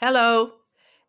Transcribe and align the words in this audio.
Hello, 0.00 0.52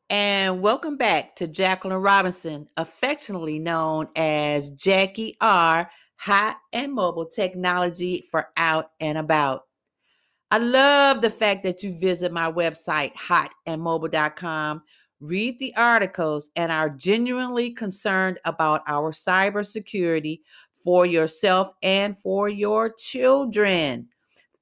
and 0.09 0.63
welcome 0.63 0.97
back 0.97 1.35
to 1.35 1.45
Jacqueline 1.45 2.01
Robinson, 2.01 2.67
affectionately 2.75 3.59
known 3.59 4.08
as 4.15 4.71
Jackie 4.71 5.38
R. 5.39 5.92
Hot 6.15 6.58
and 6.73 6.91
Mobile 6.91 7.28
Technology 7.28 8.25
for 8.31 8.47
Out 8.57 8.89
and 8.99 9.20
About. 9.20 9.65
I 10.49 10.57
love 10.57 11.21
the 11.21 11.29
fact 11.29 11.62
that 11.62 11.83
you 11.83 11.94
visit 11.94 12.31
my 12.31 12.52
website, 12.52 13.13
hotandmobile.com, 13.13 14.81
read 15.19 15.60
the 15.60 15.76
articles, 15.76 16.49
and 16.55 16.71
are 16.71 16.90
genuinely 16.90 17.70
concerned 17.70 18.40
about 18.44 18.81
our 18.88 19.12
cybersecurity 19.12 20.40
for 20.84 21.05
yourself 21.05 21.73
and 21.84 22.17
for 22.17 22.49
your 22.49 22.91
children. 22.98 24.08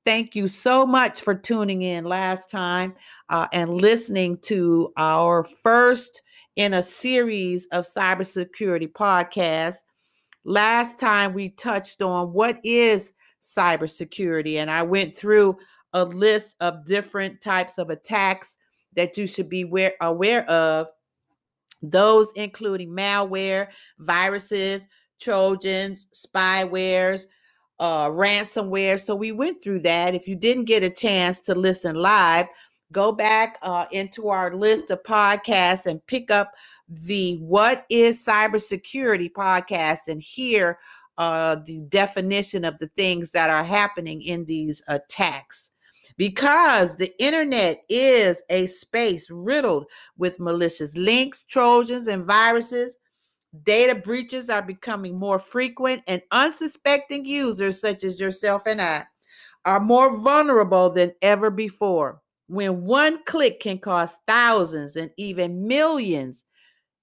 Thank 0.07 0.37
you 0.37 0.47
so 0.47 0.85
much 0.85 1.19
for 1.19 1.35
tuning 1.35 1.81
in 1.81 2.05
last 2.05 2.49
time 2.49 2.95
uh, 3.27 3.47
and 3.51 3.81
listening 3.81 4.37
to 4.43 4.93
our 4.95 5.43
first 5.43 6.21
in 6.55 6.75
a 6.75 6.81
series 6.81 7.65
of 7.73 7.83
cybersecurity 7.83 8.89
podcasts. 8.89 9.79
Last 10.45 10.97
time 10.97 11.33
we 11.33 11.49
touched 11.49 12.01
on 12.01 12.31
what 12.31 12.57
is 12.63 13.11
cybersecurity, 13.43 14.59
and 14.59 14.71
I 14.71 14.81
went 14.81 15.13
through 15.13 15.57
a 15.91 16.05
list 16.05 16.55
of 16.61 16.85
different 16.85 17.41
types 17.41 17.77
of 17.77 17.89
attacks 17.89 18.55
that 18.95 19.17
you 19.17 19.27
should 19.27 19.49
be 19.49 19.63
aware, 19.63 19.95
aware 19.99 20.49
of. 20.49 20.87
Those 21.81 22.31
including 22.37 22.91
malware, 22.91 23.67
viruses, 23.99 24.87
trojans, 25.19 26.07
spywares, 26.15 27.25
uh, 27.79 28.07
ransomware. 28.09 28.99
So 28.99 29.15
we 29.15 29.31
went 29.31 29.61
through 29.61 29.81
that. 29.81 30.15
If 30.15 30.27
you 30.27 30.35
didn't 30.35 30.65
get 30.65 30.83
a 30.83 30.89
chance 30.89 31.39
to 31.41 31.55
listen 31.55 31.95
live, 31.95 32.47
go 32.91 33.11
back 33.11 33.57
uh, 33.61 33.85
into 33.91 34.29
our 34.29 34.55
list 34.55 34.89
of 34.91 35.03
podcasts 35.03 35.85
and 35.85 36.05
pick 36.07 36.31
up 36.31 36.53
the 36.89 37.37
What 37.37 37.85
is 37.89 38.25
Cybersecurity 38.25 39.31
podcast 39.31 40.07
and 40.07 40.21
hear 40.21 40.79
uh, 41.17 41.57
the 41.65 41.79
definition 41.89 42.63
of 42.63 42.77
the 42.77 42.87
things 42.87 43.31
that 43.31 43.49
are 43.49 43.63
happening 43.63 44.21
in 44.21 44.45
these 44.45 44.81
attacks. 44.87 45.71
Because 46.15 46.95
the 46.95 47.13
internet 47.21 47.83
is 47.89 48.41
a 48.49 48.65
space 48.67 49.29
riddled 49.29 49.85
with 50.17 50.39
malicious 50.39 50.95
links, 50.95 51.43
trojans, 51.43 52.07
and 52.07 52.25
viruses 52.25 52.97
Data 53.63 53.95
breaches 53.95 54.49
are 54.49 54.61
becoming 54.61 55.17
more 55.17 55.39
frequent, 55.39 56.03
and 56.07 56.21
unsuspecting 56.31 57.25
users, 57.25 57.79
such 57.79 58.03
as 58.03 58.19
yourself 58.19 58.63
and 58.65 58.81
I, 58.81 59.05
are 59.65 59.79
more 59.79 60.19
vulnerable 60.19 60.89
than 60.89 61.13
ever 61.21 61.49
before. 61.49 62.21
When 62.47 62.85
one 62.85 63.23
click 63.25 63.59
can 63.59 63.79
cost 63.79 64.19
thousands 64.27 64.95
and 64.95 65.11
even 65.17 65.67
millions, 65.67 66.45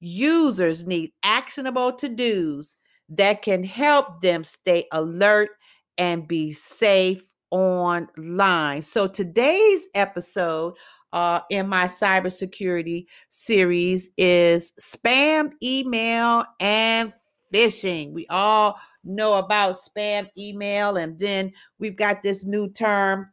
users 0.01 0.87
need 0.87 1.13
actionable 1.23 1.93
to 1.93 2.09
dos 2.09 2.77
that 3.11 3.43
can 3.43 3.63
help 3.65 4.21
them 4.21 4.45
stay 4.45 4.87
alert 4.93 5.51
and 5.99 6.27
be 6.27 6.53
safe 6.53 7.23
online. 7.51 8.83
So, 8.83 9.07
today's 9.07 9.87
episode 9.95 10.75
uh, 11.15 11.41
in 11.49 11.69
my 11.69 11.85
cybersecurity 11.85 13.07
series 13.31 14.11
is 14.19 14.73
spam 14.81 15.53
email 15.63 16.45
and 16.59 17.13
phishing. 17.53 18.13
We 18.13 18.27
all 18.27 18.77
know 19.05 19.35
about 19.35 19.77
spam 19.77 20.29
email, 20.37 20.97
and 20.97 21.17
then 21.17 21.53
we've 21.79 21.97
got 21.97 22.21
this 22.21 22.45
new 22.45 22.69
term 22.69 23.31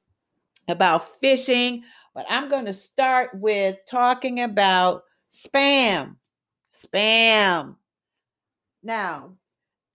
about 0.67 1.19
phishing. 1.23 1.81
But 2.13 2.27
I'm 2.29 2.49
going 2.49 2.65
to 2.65 2.73
start 2.73 3.31
with 3.33 3.79
talking 3.89 4.41
about 4.41 5.01
spam. 5.31 6.17
Spam. 6.71 7.77
Now, 8.83 9.37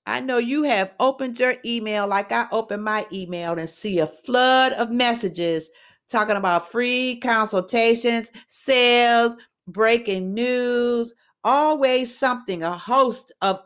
I 0.06 0.20
know 0.20 0.38
you 0.38 0.64
have 0.64 0.92
opened 0.98 1.38
your 1.38 1.54
email 1.64 2.08
like 2.08 2.32
I 2.32 2.46
opened 2.50 2.82
my 2.82 3.06
email 3.12 3.52
and 3.52 3.70
see 3.70 4.00
a 4.00 4.08
flood 4.08 4.72
of 4.72 4.90
messages 4.90 5.70
talking 6.08 6.36
about 6.36 6.70
free 6.70 7.20
consultations, 7.22 8.32
sales, 8.46 9.36
breaking 9.68 10.34
news, 10.34 11.14
always 11.44 12.16
something, 12.16 12.62
a 12.62 12.76
host 12.76 13.32
of 13.42 13.60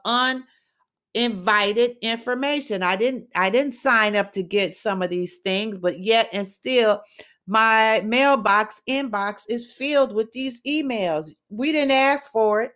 uninvited 1.14 1.96
information. 2.02 2.82
I 2.82 2.96
didn't 2.96 3.28
I 3.34 3.50
didn't 3.50 3.72
sign 3.72 4.16
up 4.16 4.32
to 4.32 4.42
get 4.42 4.74
some 4.74 5.02
of 5.02 5.10
these 5.10 5.38
things, 5.38 5.78
but 5.78 6.00
yet 6.00 6.28
and 6.32 6.46
still 6.46 7.02
my 7.46 8.00
mailbox 8.04 8.80
inbox 8.88 9.42
is 9.48 9.72
filled 9.72 10.14
with 10.14 10.30
these 10.32 10.60
emails. 10.62 11.30
We 11.48 11.72
didn't 11.72 11.90
ask 11.90 12.30
for 12.30 12.62
it. 12.62 12.72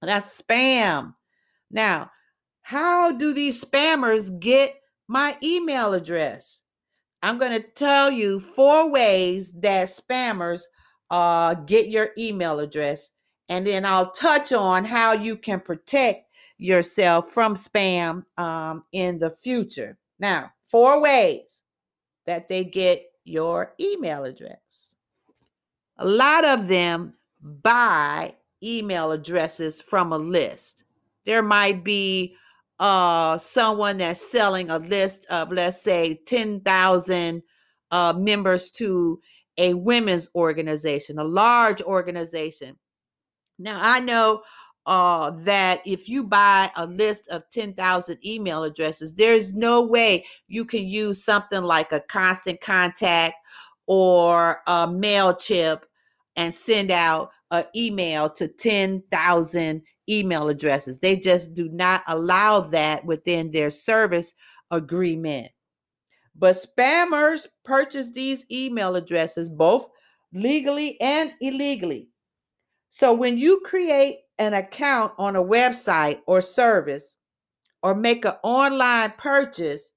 That's 0.00 0.40
spam. 0.40 1.14
Now, 1.70 2.10
how 2.62 3.12
do 3.12 3.34
these 3.34 3.62
spammers 3.62 4.38
get 4.40 4.74
my 5.08 5.36
email 5.42 5.92
address? 5.92 6.61
I'm 7.22 7.38
going 7.38 7.52
to 7.52 7.68
tell 7.68 8.10
you 8.10 8.40
four 8.40 8.90
ways 8.90 9.52
that 9.60 9.88
spammers 9.88 10.62
uh, 11.10 11.54
get 11.54 11.88
your 11.88 12.10
email 12.18 12.58
address. 12.58 13.10
And 13.48 13.66
then 13.66 13.84
I'll 13.84 14.10
touch 14.10 14.52
on 14.52 14.84
how 14.84 15.12
you 15.12 15.36
can 15.36 15.60
protect 15.60 16.28
yourself 16.58 17.30
from 17.30 17.54
spam 17.54 18.24
um, 18.38 18.84
in 18.92 19.18
the 19.18 19.30
future. 19.30 19.98
Now, 20.18 20.52
four 20.64 21.00
ways 21.00 21.60
that 22.26 22.48
they 22.48 22.64
get 22.64 23.04
your 23.24 23.74
email 23.80 24.24
address. 24.24 24.94
A 25.98 26.06
lot 26.06 26.44
of 26.44 26.66
them 26.66 27.14
buy 27.40 28.34
email 28.62 29.12
addresses 29.12 29.80
from 29.80 30.12
a 30.12 30.18
list. 30.18 30.84
There 31.24 31.42
might 31.42 31.84
be 31.84 32.36
uh 32.82 33.38
someone 33.38 33.98
that's 33.98 34.28
selling 34.28 34.68
a 34.68 34.78
list 34.80 35.24
of 35.30 35.52
let's 35.52 35.80
say 35.80 36.20
10,000 36.26 37.42
uh 37.92 38.12
members 38.14 38.72
to 38.72 39.20
a 39.56 39.74
women's 39.74 40.28
organization, 40.34 41.18
a 41.18 41.24
large 41.24 41.80
organization. 41.82 42.76
Now 43.60 43.78
I 43.80 44.00
know 44.00 44.42
uh 44.84 45.30
that 45.30 45.80
if 45.86 46.08
you 46.08 46.24
buy 46.24 46.72
a 46.76 46.84
list 46.84 47.28
of 47.28 47.44
10,000 47.52 48.18
email 48.26 48.64
addresses, 48.64 49.14
there's 49.14 49.54
no 49.54 49.82
way 49.82 50.24
you 50.48 50.64
can 50.64 50.84
use 50.84 51.24
something 51.24 51.62
like 51.62 51.92
a 51.92 52.00
constant 52.00 52.60
contact 52.60 53.36
or 53.86 54.60
a 54.66 54.88
MailChimp 54.88 55.82
and 56.34 56.52
send 56.52 56.90
out 56.90 57.30
an 57.52 57.64
email 57.76 58.28
to 58.30 58.48
10,000 58.48 59.82
email 60.08 60.48
addresses. 60.48 61.00
They 61.00 61.16
just 61.16 61.54
do 61.54 61.68
not 61.70 62.02
allow 62.08 62.60
that 62.60 63.04
within 63.06 63.50
their 63.50 63.70
service 63.70 64.34
agreement. 64.70 65.48
But 66.36 66.56
spammers 66.56 67.46
purchase 67.64 68.12
these 68.12 68.46
email 68.50 68.96
addresses 68.96 69.50
both 69.50 69.86
legally 70.32 71.00
and 71.00 71.34
illegally. 71.40 72.08
So 72.90 73.12
when 73.14 73.38
you 73.38 73.62
create 73.64 74.18
an 74.38 74.54
account 74.54 75.12
on 75.18 75.36
a 75.36 75.44
website 75.44 76.20
or 76.26 76.40
service 76.42 77.16
or 77.82 77.94
make 77.94 78.24
an 78.24 78.34
online 78.44 79.14
purchase, 79.18 79.92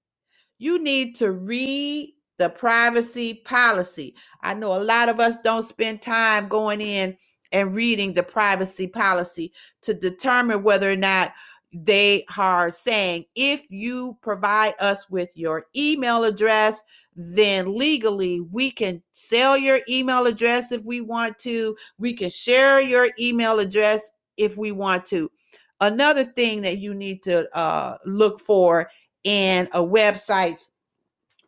you 0.59 0.79
need 0.79 1.15
to 1.17 1.31
read 1.31 2.13
the 2.39 2.49
privacy 2.49 3.35
policy. 3.45 4.15
I 4.43 4.55
know 4.55 4.75
a 4.75 4.83
lot 4.83 5.09
of 5.09 5.19
us 5.21 5.37
don't 5.43 5.63
spend 5.63 6.01
time 6.01 6.49
going 6.49 6.81
in 6.81 7.17
and 7.55 7.73
reading 7.73 8.11
the 8.11 8.21
privacy 8.21 8.85
policy 8.85 9.51
to 9.81 9.93
determine 9.93 10.61
whether 10.61 10.91
or 10.91 10.97
not 10.97 11.31
they 11.71 12.25
are 12.37 12.69
saying 12.71 13.23
if 13.35 13.71
you 13.71 14.17
provide 14.21 14.73
us 14.79 15.09
with 15.09 15.31
your 15.35 15.65
email 15.75 16.25
address 16.25 16.83
then 17.15 17.77
legally 17.77 18.41
we 18.41 18.69
can 18.69 19.01
sell 19.13 19.57
your 19.57 19.79
email 19.87 20.25
address 20.27 20.73
if 20.73 20.83
we 20.83 20.99
want 20.99 21.39
to. 21.39 21.75
We 21.97 22.13
can 22.13 22.29
share 22.29 22.81
your 22.81 23.07
email 23.17 23.59
address 23.59 24.11
if 24.35 24.57
we 24.57 24.73
want 24.73 25.05
to. 25.07 25.31
Another 25.79 26.25
thing 26.25 26.61
that 26.63 26.79
you 26.79 26.93
need 26.93 27.23
to 27.23 27.47
uh, 27.57 27.97
look 28.05 28.41
for 28.41 28.89
in 29.23 29.69
a 29.71 29.79
website's 29.79 30.71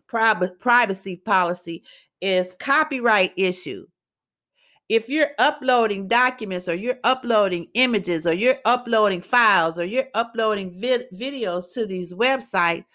privacy 0.08 1.18
policy 1.18 1.84
is 2.22 2.54
copyright 2.60 3.34
issue 3.36 3.86
if 4.90 5.10
you're 5.10 5.32
uploading 5.40 6.08
documents 6.08 6.68
or 6.68 6.74
you're 6.74 7.00
uploading 7.04 7.68
images 7.74 8.26
or 8.26 8.34
you're 8.34 8.60
uploading 8.66 9.22
files 9.22 9.78
or 9.78 9.84
you're 9.84 10.08
uploading 10.14 10.80
vid- 10.80 11.08
videos 11.14 11.74
to 11.74 11.86
these 11.86 12.14
websites 12.14 12.86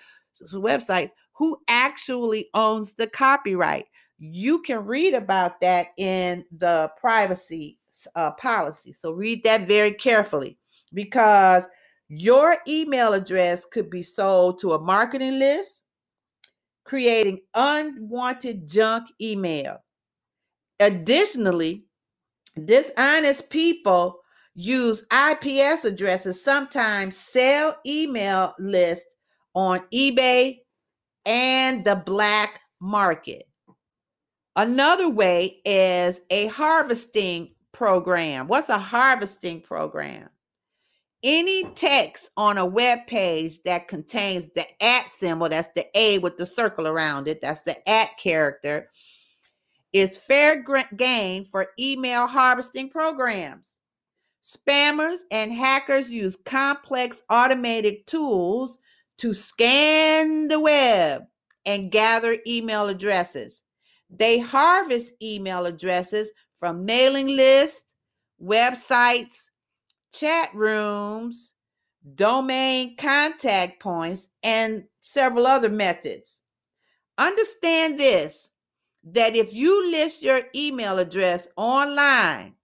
websites 0.55 1.11
who 1.35 1.59
actually 1.69 2.49
owns 2.55 2.95
the 2.95 3.07
copyright? 3.07 3.87
You 4.19 4.63
can 4.63 4.85
read 4.87 5.15
about 5.15 5.61
that 5.61 5.89
in 5.99 6.45
the 6.57 6.91
privacy 6.99 7.79
uh, 8.15 8.31
policy. 8.33 8.93
So 8.93 9.13
read 9.13 9.43
that 9.45 9.67
very 9.67 9.93
carefully 9.93 10.59
because 10.95 11.65
your 12.09 12.59
email 12.69 13.13
address 13.15 13.65
could 13.67 13.91
be 13.91 14.03
sold 14.03 14.61
to 14.61 14.73
a 14.73 14.81
marketing 14.81 15.39
list 15.39 15.83
creating 16.85 17.41
unwanted 17.55 18.67
junk 18.67 19.09
email 19.21 19.79
Additionally, 20.83 21.85
Dishonest 22.65 23.49
people 23.51 24.19
use 24.55 25.07
IPS 25.13 25.85
addresses, 25.85 26.43
sometimes 26.43 27.17
sell 27.17 27.77
email 27.87 28.53
lists 28.59 29.15
on 29.55 29.81
eBay 29.93 30.59
and 31.25 31.85
the 31.85 32.03
black 32.05 32.61
market. 32.81 33.45
Another 34.57 35.09
way 35.09 35.61
is 35.65 36.21
a 36.31 36.49
harvesting 36.49 37.55
program. 37.71 38.49
What's 38.49 38.69
a 38.69 38.79
harvesting 38.79 39.61
program? 39.63 40.29
Any 41.23 41.65
text 41.75 42.31
on 42.37 42.59
a 42.59 42.67
web 42.67 43.07
page 43.07 43.63
that 43.63 43.87
contains 43.87 44.49
the 44.49 44.65
at 44.83 45.09
symbol, 45.09 45.49
that's 45.49 45.69
the 45.69 45.87
A 45.95 46.19
with 46.19 46.37
the 46.37 46.45
circle 46.45 46.89
around 46.89 47.29
it, 47.29 47.41
that's 47.41 47.61
the 47.61 47.89
at 47.89 48.19
character, 48.19 48.91
is 49.93 50.19
fair 50.19 50.65
game 50.97 51.45
for 51.45 51.69
email 51.79 52.27
harvesting 52.27 52.89
programs. 52.89 53.75
Spammers 54.43 55.21
and 55.31 55.53
hackers 55.53 56.11
use 56.11 56.37
complex 56.45 57.23
automated 57.31 58.07
tools 58.07 58.79
to 59.19 59.33
scan 59.33 60.49
the 60.49 60.59
web 60.59 61.23
and 61.67 61.93
gather 61.93 62.37
email 62.47 62.89
addresses. 62.89 63.63
They 64.11 64.39
harvest 64.39 65.13
email 65.23 65.67
addresses 65.67 66.33
from 66.59 66.85
mailing 66.85 67.29
lists, 67.29 67.95
websites, 68.43 69.49
chat 70.13 70.53
rooms, 70.55 71.53
domain 72.15 72.97
contact 72.97 73.81
points, 73.81 74.29
and 74.43 74.85
several 75.01 75.47
other 75.47 75.69
methods. 75.69 76.41
Understand 77.19 77.99
this 77.99 78.49
that 79.05 79.35
if 79.35 79.53
you 79.53 79.91
list 79.91 80.23
your 80.23 80.43
email 80.55 80.99
address 80.99 81.49
online, 81.57 82.55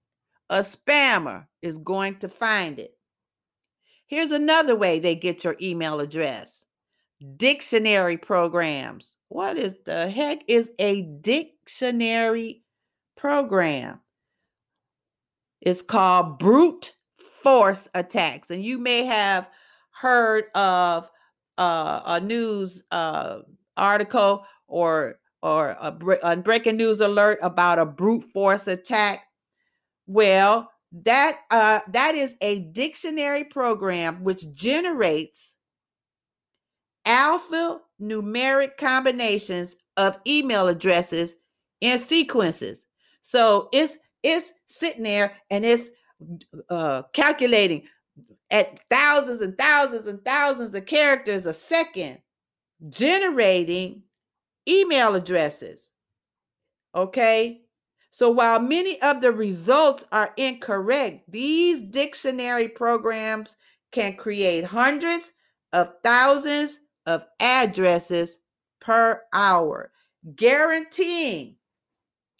a 0.50 0.58
spammer 0.58 1.46
is 1.62 1.78
going 1.78 2.16
to 2.20 2.28
find 2.28 2.78
it. 2.78 2.92
Here's 4.06 4.30
another 4.30 4.74
way 4.74 4.98
they 4.98 5.14
get 5.14 5.44
your 5.44 5.56
email 5.60 6.00
address 6.00 6.64
dictionary 7.36 8.16
programs. 8.16 9.16
What 9.28 9.58
is 9.58 9.76
the 9.84 10.08
heck 10.08 10.42
is 10.46 10.70
a 10.78 11.02
dictionary 11.02 12.62
program? 13.16 14.00
It's 15.60 15.82
called 15.82 16.38
brute 16.38 16.94
force 17.42 17.88
attacks. 17.94 18.50
And 18.50 18.64
you 18.64 18.78
may 18.78 19.04
have 19.04 19.48
heard 19.90 20.44
of 20.54 21.10
uh, 21.58 22.00
a 22.06 22.20
news 22.20 22.84
uh, 22.90 23.40
article 23.76 24.46
or 24.68 25.18
or 25.42 25.76
a, 25.80 25.96
a 26.22 26.36
breaking 26.36 26.76
news 26.76 27.00
alert 27.00 27.38
about 27.42 27.78
a 27.78 27.86
brute 27.86 28.24
force 28.24 28.66
attack. 28.66 29.24
Well, 30.06 30.70
that 30.92 31.40
uh, 31.50 31.80
that 31.88 32.14
is 32.14 32.34
a 32.40 32.60
dictionary 32.60 33.44
program 33.44 34.24
which 34.24 34.50
generates 34.52 35.54
alpha 37.04 37.80
numeric 38.00 38.76
combinations 38.78 39.76
of 39.96 40.18
email 40.26 40.68
addresses 40.68 41.34
in 41.80 41.98
sequences. 41.98 42.86
So 43.22 43.68
it's 43.72 43.98
it's 44.22 44.52
sitting 44.66 45.04
there 45.04 45.36
and 45.50 45.64
it's 45.64 45.90
uh, 46.70 47.02
calculating 47.12 47.84
at 48.50 48.80
thousands 48.88 49.40
and 49.42 49.56
thousands 49.58 50.06
and 50.06 50.24
thousands 50.24 50.74
of 50.74 50.86
characters 50.86 51.46
a 51.46 51.52
second, 51.52 52.18
generating 52.88 54.02
email 54.68 55.14
addresses. 55.14 55.90
Okay. 56.94 57.62
So 58.10 58.30
while 58.30 58.60
many 58.60 59.00
of 59.02 59.20
the 59.20 59.32
results 59.32 60.04
are 60.12 60.32
incorrect, 60.36 61.30
these 61.30 61.88
dictionary 61.88 62.68
programs 62.68 63.56
can 63.92 64.16
create 64.16 64.64
hundreds 64.64 65.32
of 65.72 65.92
thousands 66.02 66.80
of 67.06 67.24
addresses 67.40 68.38
per 68.80 69.22
hour, 69.32 69.92
guaranteeing 70.34 71.56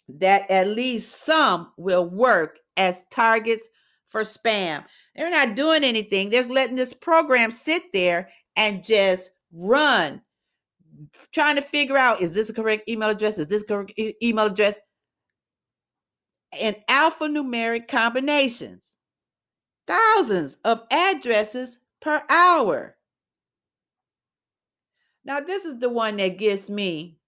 that 0.09 0.49
at 0.49 0.67
least 0.67 1.23
some 1.23 1.71
will 1.77 2.05
work 2.05 2.59
as 2.77 3.03
targets 3.11 3.67
for 4.07 4.21
spam. 4.21 4.83
They're 5.15 5.29
not 5.29 5.55
doing 5.55 5.83
anything. 5.83 6.29
They're 6.29 6.43
letting 6.43 6.75
this 6.75 6.93
program 6.93 7.51
sit 7.51 7.91
there 7.93 8.29
and 8.55 8.83
just 8.83 9.31
run, 9.53 10.21
trying 11.33 11.55
to 11.55 11.61
figure 11.61 11.97
out 11.97 12.21
is 12.21 12.33
this 12.33 12.49
a 12.49 12.53
correct 12.53 12.89
email 12.89 13.09
address? 13.09 13.37
Is 13.37 13.47
this 13.47 13.63
correct 13.63 13.93
e- 13.97 14.15
email 14.21 14.47
address? 14.47 14.79
And 16.59 16.75
alphanumeric 16.89 17.87
combinations, 17.87 18.97
thousands 19.87 20.57
of 20.65 20.83
addresses 20.91 21.77
per 22.01 22.23
hour. 22.29 22.95
Now, 25.25 25.39
this 25.41 25.65
is 25.65 25.77
the 25.79 25.89
one 25.89 26.17
that 26.17 26.39
gets 26.39 26.69
me 26.69 27.19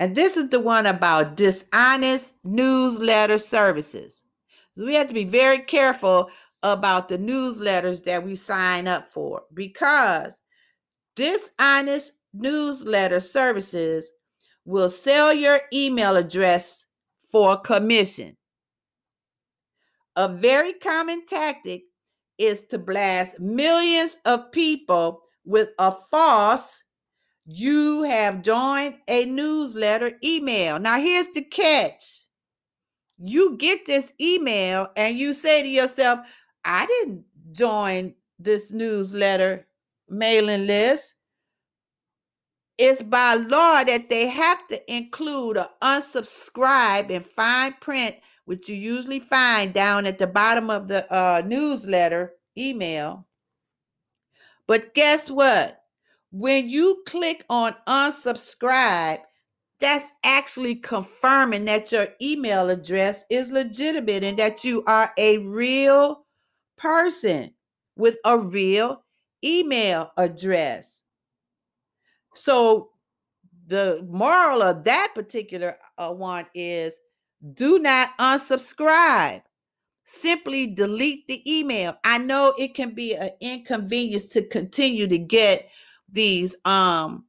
and 0.00 0.16
this 0.16 0.38
is 0.38 0.48
the 0.48 0.58
one 0.58 0.86
about 0.86 1.36
dishonest 1.36 2.36
newsletter 2.42 3.36
services. 3.36 4.24
So 4.72 4.86
we 4.86 4.94
have 4.94 5.08
to 5.08 5.14
be 5.14 5.24
very 5.24 5.58
careful 5.58 6.30
about 6.62 7.10
the 7.10 7.18
newsletters 7.18 8.02
that 8.04 8.24
we 8.24 8.34
sign 8.34 8.88
up 8.88 9.12
for 9.12 9.42
because 9.52 10.40
dishonest 11.20 12.14
newsletter 12.32 13.20
services 13.20 14.10
will 14.64 14.88
sell 14.88 15.34
your 15.34 15.60
email 15.70 16.16
address 16.16 16.86
for 17.30 17.58
commission. 17.58 18.38
A 20.16 20.28
very 20.28 20.72
common 20.72 21.26
tactic 21.26 21.82
is 22.38 22.62
to 22.68 22.78
blast 22.78 23.38
millions 23.38 24.16
of 24.24 24.50
people 24.50 25.20
with 25.44 25.68
a 25.78 25.92
false 26.10 26.82
you 27.44 28.04
have 28.04 28.42
joined 28.42 28.94
a 29.06 29.26
newsletter 29.26 30.12
email. 30.24 30.78
Now, 30.78 30.98
here's 31.00 31.26
the 31.34 31.44
catch 31.44 32.24
you 33.18 33.58
get 33.58 33.84
this 33.84 34.14
email 34.18 34.88
and 34.96 35.18
you 35.18 35.34
say 35.34 35.62
to 35.62 35.68
yourself, 35.68 36.20
I 36.64 36.86
didn't 36.86 37.24
join 37.52 38.14
this 38.38 38.72
newsletter 38.72 39.66
mailing 40.10 40.66
list. 40.66 41.14
It's 42.78 43.02
by 43.02 43.34
law 43.34 43.84
that 43.84 44.08
they 44.08 44.26
have 44.26 44.66
to 44.68 44.94
include 44.94 45.58
an 45.58 45.66
unsubscribe 45.82 47.10
in 47.10 47.22
fine 47.22 47.74
print, 47.80 48.16
which 48.46 48.68
you 48.68 48.76
usually 48.76 49.20
find 49.20 49.74
down 49.74 50.06
at 50.06 50.18
the 50.18 50.26
bottom 50.26 50.70
of 50.70 50.88
the 50.88 51.10
uh, 51.12 51.42
newsletter 51.44 52.32
email. 52.56 53.26
But 54.66 54.94
guess 54.94 55.30
what? 55.30 55.82
When 56.32 56.68
you 56.68 57.02
click 57.06 57.44
on 57.50 57.74
unsubscribe, 57.86 59.18
that's 59.80 60.12
actually 60.24 60.76
confirming 60.76 61.64
that 61.64 61.90
your 61.90 62.08
email 62.22 62.70
address 62.70 63.24
is 63.30 63.50
legitimate 63.50 64.22
and 64.22 64.38
that 64.38 64.62
you 64.62 64.84
are 64.86 65.12
a 65.18 65.38
real 65.38 66.24
person 66.76 67.52
with 67.96 68.16
a 68.24 68.38
real 68.38 69.02
email 69.44 70.12
address. 70.16 71.00
So, 72.34 72.90
the 73.66 74.04
moral 74.08 74.62
of 74.62 74.82
that 74.84 75.12
particular 75.14 75.78
uh, 75.96 76.12
one 76.12 76.46
is 76.54 76.94
do 77.54 77.78
not 77.78 78.16
unsubscribe. 78.18 79.42
Simply 80.04 80.66
delete 80.66 81.28
the 81.28 81.40
email. 81.50 81.96
I 82.02 82.18
know 82.18 82.52
it 82.58 82.74
can 82.74 82.94
be 82.94 83.14
an 83.14 83.30
inconvenience 83.40 84.26
to 84.28 84.42
continue 84.42 85.06
to 85.06 85.18
get 85.18 85.70
these 86.12 86.56
um 86.64 87.24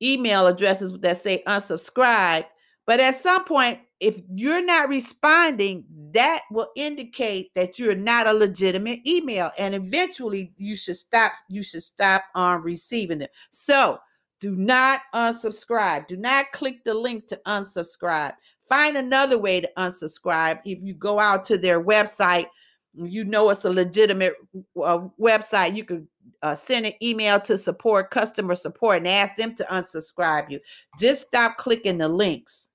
email 0.00 0.46
addresses 0.46 0.92
that 1.00 1.18
say 1.18 1.42
unsubscribe 1.46 2.44
but 2.86 3.00
at 3.00 3.14
some 3.14 3.44
point 3.44 3.78
if 4.02 4.20
you're 4.34 4.64
not 4.64 4.88
responding 4.88 5.84
that 6.12 6.42
will 6.50 6.68
indicate 6.74 7.54
that 7.54 7.78
you're 7.78 7.94
not 7.94 8.26
a 8.26 8.32
legitimate 8.32 8.98
email 9.06 9.50
and 9.58 9.74
eventually 9.74 10.52
you 10.56 10.74
should 10.74 10.96
stop 10.96 11.32
you 11.48 11.62
should 11.62 11.82
stop 11.82 12.24
on 12.34 12.56
um, 12.56 12.62
receiving 12.62 13.18
them 13.18 13.28
so 13.52 13.98
do 14.40 14.56
not 14.56 15.00
unsubscribe 15.14 16.06
do 16.08 16.16
not 16.16 16.50
click 16.52 16.82
the 16.84 16.92
link 16.92 17.28
to 17.28 17.40
unsubscribe 17.46 18.34
find 18.68 18.96
another 18.96 19.38
way 19.38 19.60
to 19.60 19.70
unsubscribe 19.78 20.58
if 20.64 20.82
you 20.82 20.94
go 20.94 21.20
out 21.20 21.44
to 21.44 21.56
their 21.56 21.82
website 21.82 22.46
you 22.94 23.24
know 23.24 23.48
it's 23.50 23.64
a 23.64 23.70
legitimate 23.70 24.34
uh, 24.82 24.98
website 25.18 25.76
you 25.76 25.84
could 25.84 26.06
uh, 26.42 26.56
send 26.56 26.86
an 26.86 26.92
email 27.00 27.40
to 27.40 27.56
support 27.56 28.10
customer 28.10 28.56
support 28.56 28.98
and 28.98 29.08
ask 29.08 29.36
them 29.36 29.54
to 29.54 29.64
unsubscribe 29.64 30.50
you. 30.50 30.58
Just 30.98 31.26
stop 31.26 31.56
clicking 31.56 31.98
the 31.98 32.08
links. 32.08 32.66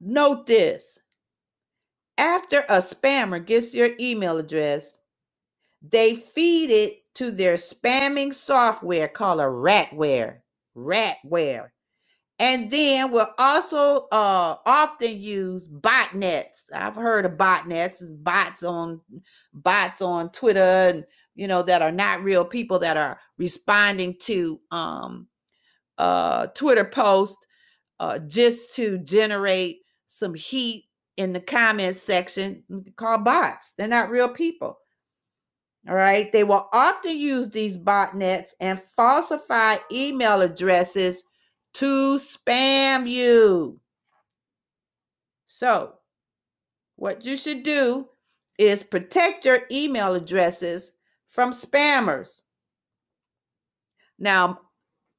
Note 0.00 0.46
this 0.46 1.00
after 2.18 2.60
a 2.68 2.78
spammer 2.78 3.44
gets 3.44 3.74
your 3.74 3.90
email 4.00 4.38
address, 4.38 4.98
they 5.82 6.14
feed 6.14 6.70
it 6.70 7.02
to 7.16 7.30
their 7.30 7.56
spamming 7.56 8.34
software 8.34 9.08
called 9.08 9.40
a 9.40 9.44
ratware. 9.44 10.38
Ratware. 10.76 11.70
And 12.38 12.70
then 12.70 13.12
we'll 13.12 13.32
also 13.38 14.08
uh, 14.12 14.56
often 14.66 15.20
use 15.20 15.68
botnets. 15.68 16.70
I've 16.74 16.96
heard 16.96 17.26
of 17.26 17.32
botnets, 17.32 18.02
bots 18.22 18.62
on 18.62 19.00
bots 19.54 20.02
on 20.02 20.30
Twitter, 20.32 20.60
and 20.90 21.04
you 21.34 21.48
know 21.48 21.62
that 21.62 21.82
are 21.82 21.92
not 21.92 22.24
real 22.24 22.44
people 22.44 22.78
that 22.80 22.98
are 22.98 23.20
responding 23.38 24.16
to 24.22 24.60
um, 24.70 25.28
uh, 25.98 26.48
Twitter 26.48 26.86
posts 26.86 27.46
uh, 28.00 28.18
just 28.20 28.76
to 28.76 28.98
generate 28.98 29.79
some 30.10 30.34
heat 30.34 30.86
in 31.16 31.32
the 31.32 31.40
comments 31.40 32.02
section. 32.02 32.64
Called 32.96 33.24
bots. 33.24 33.74
They're 33.78 33.88
not 33.88 34.10
real 34.10 34.28
people. 34.28 34.78
All 35.88 35.94
right. 35.94 36.30
They 36.32 36.44
will 36.44 36.68
often 36.72 37.16
use 37.16 37.48
these 37.48 37.78
botnets 37.78 38.48
and 38.60 38.82
falsify 38.96 39.76
email 39.90 40.42
addresses 40.42 41.22
to 41.74 42.16
spam 42.16 43.08
you. 43.08 43.80
So, 45.46 45.94
what 46.96 47.24
you 47.24 47.36
should 47.36 47.62
do 47.62 48.08
is 48.58 48.82
protect 48.82 49.44
your 49.44 49.60
email 49.70 50.14
addresses 50.14 50.92
from 51.28 51.52
spammers. 51.52 52.40
Now, 54.18 54.60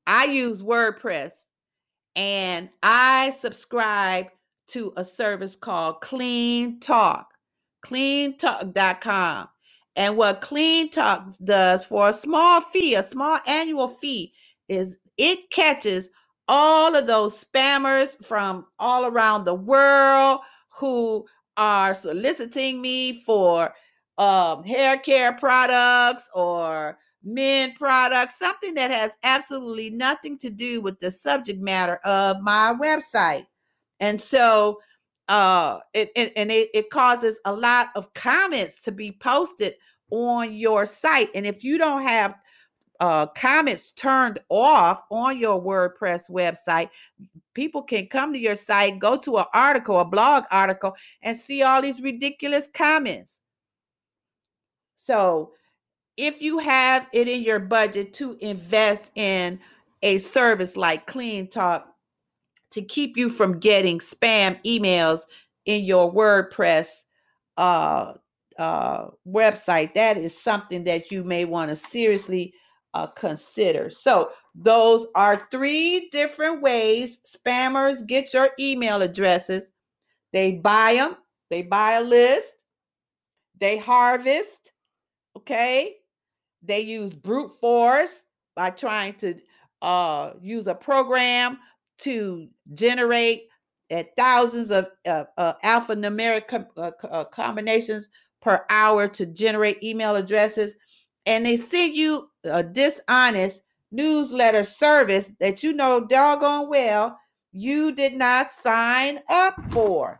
I 0.05 0.25
use 0.25 0.62
WordPress 0.62 1.48
and 2.15 2.69
I 2.83 3.29
subscribe 3.31 4.27
to 4.74 4.94
a 4.98 5.06
service 5.06 5.56
called 5.56 6.01
Clean 6.01 6.80
Talk, 6.82 7.30
cleantalk.com. 7.86 9.50
And 9.96 10.18
what 10.18 10.42
Clean 10.42 10.90
Talk 10.90 11.34
does 11.44 11.86
for 11.86 12.10
a 12.10 12.13
small 12.13 12.62
fee, 12.62 12.96
a 12.96 13.04
small 13.04 13.40
annual 13.48 13.90
fee, 13.90 14.34
is 14.70 14.98
it 15.18 15.51
catches 15.51 16.10
all 16.48 16.96
of 16.96 17.08
those 17.08 17.44
spammers 17.44 18.24
from 18.25 18.66
all 18.80 19.06
around 19.06 19.46
the 19.46 19.56
world 19.56 20.42
who 20.80 21.25
are 21.58 21.94
soliciting 21.96 22.82
me 22.82 23.24
for 23.25 23.74
um, 24.20 24.63
hair 24.63 24.98
care 24.98 25.34
products 25.34 26.30
or 26.36 26.98
men 27.24 27.74
products, 27.74 28.40
something 28.40 28.75
that 28.75 28.92
has 28.92 29.18
absolutely 29.24 29.90
nothing 29.92 30.38
to 30.40 30.50
do 30.50 30.82
with 30.82 31.00
the 31.00 31.12
subject 31.12 31.62
matter 31.62 31.98
of 32.06 32.42
my 32.42 32.75
website. 32.82 33.46
And 34.01 34.22
so 34.22 34.81
uh 35.29 35.79
it, 35.93 36.12
it 36.15 36.34
and 36.36 36.51
it, 36.51 36.70
it 36.74 36.89
causes 36.89 37.39
a 37.46 37.55
lot 37.55 37.88
of 37.96 38.13
comments 38.13 38.79
to 38.81 38.91
be 38.91 39.13
posted 39.13 39.75
on 40.10 40.53
your 40.53 40.86
site. 40.86 41.29
And 41.34 41.48
if 41.48 41.63
you 41.63 41.77
don't 41.77 42.03
have 42.03 42.36
uh, 43.01 43.25
comments 43.25 43.91
turned 43.91 44.39
off 44.50 45.01
on 45.10 45.39
your 45.39 45.60
WordPress 45.60 46.29
website, 46.29 46.89
people 47.55 47.81
can 47.81 48.05
come 48.05 48.31
to 48.31 48.38
your 48.38 48.55
site, 48.55 49.00
go 49.00 49.17
to 49.17 49.39
an 49.39 49.46
article, 49.55 50.00
a 50.00 50.05
blog 50.05 50.43
article, 50.51 50.96
and 51.24 51.36
see 51.36 51.63
all 51.63 51.81
these 51.81 52.00
ridiculous 52.00 52.70
comments. 52.72 53.39
So, 54.96 55.53
if 56.15 56.43
you 56.43 56.60
have 56.60 57.08
it 57.12 57.27
in 57.27 57.41
your 57.41 57.60
budget 57.60 58.13
to 58.13 58.38
invest 58.39 59.10
in 59.15 59.60
a 60.03 60.20
service 60.20 60.77
like 60.77 61.08
Clean 61.08 61.48
Talk 61.48 61.90
to 62.72 62.82
keep 62.82 63.18
you 63.18 63.30
from 63.30 63.60
getting 63.60 64.00
spam 64.00 64.60
emails 64.66 65.22
in 65.66 65.84
your 65.84 66.13
WordPress 66.13 67.04
uh, 67.58 68.13
uh, 68.58 69.08
website, 69.28 69.94
that 69.94 70.18
is 70.18 70.40
something 70.40 70.84
that 70.86 71.12
you 71.12 71.24
may 71.24 71.46
want 71.46 71.70
to 71.70 71.75
seriously 71.75 72.54
uh, 72.94 73.08
consider. 73.08 73.90
So, 73.90 74.32
those 74.54 75.08
are 75.16 75.48
three 75.50 76.10
different 76.12 76.62
ways 76.62 77.20
spammers 77.25 78.06
get 78.06 78.34
your 78.34 78.50
email 78.60 79.01
addresses. 79.01 79.72
They 80.34 80.54
buy 80.54 80.96
them, 80.96 81.16
they 81.50 81.62
buy 81.62 81.94
a 81.94 82.01
list, 82.01 82.54
they 83.58 83.78
harvest, 83.78 84.74
okay? 85.38 85.96
They 86.63 86.82
use 86.82 87.13
brute 87.13 87.51
force 87.62 88.24
by 88.56 88.72
trying 88.72 89.13
to 89.16 89.36
uh, 89.82 90.34
use 90.42 90.68
a 90.68 90.75
program 90.75 91.58
to 92.01 92.48
generate 92.74 93.43
at 93.89 94.15
thousands 94.17 94.72
of 94.72 94.88
uh, 95.08 95.25
uh, 95.38 95.53
alphanumeric 95.63 96.48
com- 96.48 96.67
uh, 96.77 96.91
uh, 97.10 97.24
combinations 97.25 98.10
per 98.41 98.65
hour 98.70 99.08
to 99.08 99.25
generate 99.25 99.84
email 99.84 100.15
addresses 100.15 100.75
and 101.25 101.46
they 101.46 101.55
send 101.55 101.93
you 101.93 102.29
a 102.43 102.63
dishonest 102.63 103.62
newsletter 103.91 104.63
service 104.63 105.31
that 105.39 105.62
you 105.62 105.74
know 105.74 106.05
doggone 106.08 106.70
well 106.70 107.17
you 107.51 107.91
did 107.91 108.13
not 108.13 108.48
sign 108.48 109.20
up 109.29 109.55
for. 109.70 110.20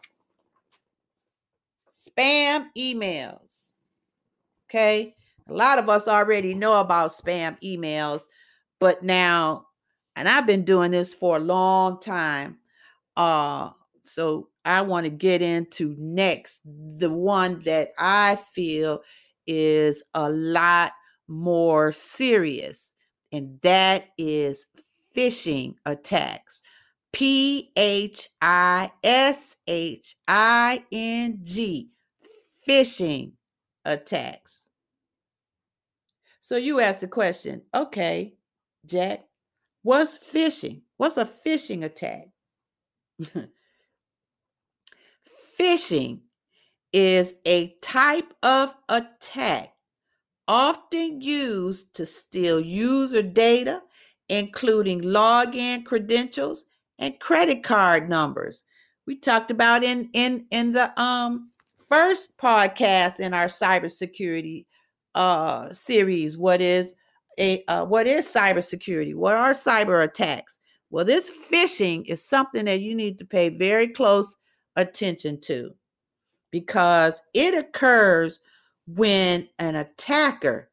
Spam 1.96 2.66
emails. 2.78 3.72
Okay. 4.70 5.16
A 5.50 5.54
lot 5.54 5.80
of 5.80 5.90
us 5.90 6.08
already 6.08 6.54
know 6.54 6.80
about 6.80 7.12
spam 7.12 7.58
emails, 7.62 8.24
but 8.80 9.04
now, 9.04 9.66
and 10.16 10.28
I've 10.28 10.46
been 10.46 10.66
doing 10.66 10.92
this 10.92 11.14
for 11.14 11.38
a 11.38 11.40
long 11.40 12.00
time. 12.00 12.58
Uh, 13.16 13.72
so 14.04 14.50
I 14.66 14.82
want 14.82 15.06
to 15.06 15.10
get 15.10 15.42
into 15.42 15.96
next 15.98 16.62
the 16.66 17.10
one 17.10 17.62
that 17.64 17.94
I 17.98 18.40
feel 18.54 19.02
is 19.48 20.04
a 20.14 20.30
lot 20.30 20.94
more 21.28 21.92
serious, 21.92 22.94
and 23.32 23.60
that 23.62 24.10
is 24.18 24.66
phishing 25.16 25.76
attacks. 25.86 26.62
P 27.14 27.72
H 27.76 28.30
I 28.42 28.92
S 29.04 29.58
H 29.68 30.16
I 30.28 30.84
N 30.92 31.40
G, 31.44 31.90
phishing 32.68 33.34
attacks. 33.84 34.68
So 36.40 36.58
you 36.58 36.80
ask 36.80 37.00
the 37.02 37.08
question, 37.08 37.62
okay, 37.74 38.36
Jack, 38.86 39.26
what's 39.84 40.18
phishing? 40.18 40.82
What's 40.98 41.18
a 41.18 41.26
phishing 41.26 41.84
attack? 41.84 42.28
phishing 45.60 46.22
is 46.94 47.36
a 47.46 47.76
type 47.82 48.34
of 48.44 48.74
attack 48.90 49.74
often 50.48 51.22
used 51.22 51.94
to 51.96 52.06
steal 52.06 52.60
user 52.60 53.24
data, 53.24 53.82
including 54.30 55.02
login 55.02 55.86
credentials 55.86 56.66
and 57.00 57.20
credit 57.20 57.64
card 57.64 58.10
numbers. 58.10 58.64
We 59.08 59.18
talked 59.18 59.52
about 59.52 59.84
in 59.84 60.10
in 60.14 60.46
in 60.52 60.74
the 60.74 61.00
um 61.02 61.52
first 61.88 62.38
podcast 62.38 63.20
in 63.20 63.34
our 63.34 63.48
cybersecurity 63.48 64.66
uh 65.16 65.72
series 65.74 66.38
what 66.38 66.62
is 66.62 66.96
a 67.40 67.64
uh, 67.68 67.86
what 67.86 68.08
is 68.08 68.26
cybersecurity? 68.28 69.16
What 69.16 69.36
are 69.36 69.52
cyber 69.52 70.04
attacks? 70.04 70.60
Well, 70.90 71.06
this 71.06 71.32
phishing 71.52 72.06
is 72.08 72.24
something 72.24 72.66
that 72.66 72.82
you 72.82 72.94
need 72.94 73.18
to 73.20 73.26
pay 73.26 73.50
very 73.50 73.88
close 73.88 74.36
attention 74.76 75.40
to 75.42 75.74
because 76.52 77.22
it 77.34 77.56
occurs 77.56 78.40
when 78.88 79.48
an 79.60 79.76
attacker 79.76 80.70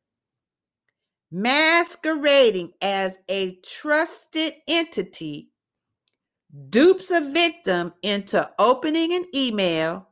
masquerading 1.31 2.73
as 2.83 3.19
a 3.29 3.57
trusted 3.57 4.55
entity 4.67 5.51
dupes 6.71 7.11
a 7.11 7.21
victim 7.21 7.93
into 8.03 8.51
opening 8.59 9.13
an 9.13 9.25
email, 9.35 10.09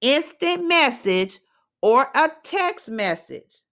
instant 0.00 0.66
message, 0.66 1.38
or 1.82 2.08
a 2.14 2.30
text 2.42 2.88
message. 2.88 3.63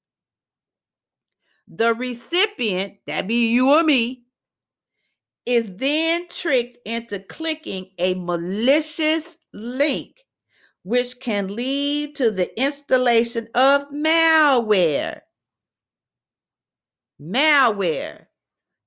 The 1.69 1.95
recipient, 1.95 2.95
that 3.07 3.26
be 3.26 3.49
you 3.49 3.71
or 3.71 3.83
me, 3.83 4.25
is 5.47 5.76
then 5.76 6.28
tricked 6.28 6.78
into 6.85 7.19
clicking 7.19 7.90
a 7.99 8.14
malicious 8.14 9.38
link 9.52 10.23
which 10.85 11.21
can 11.21 11.54
lead 11.54 12.16
to 12.16 12.31
the 12.31 12.61
installation 12.61 13.49
of 13.54 13.88
malware. 13.90 15.21
Malware. 17.21 18.26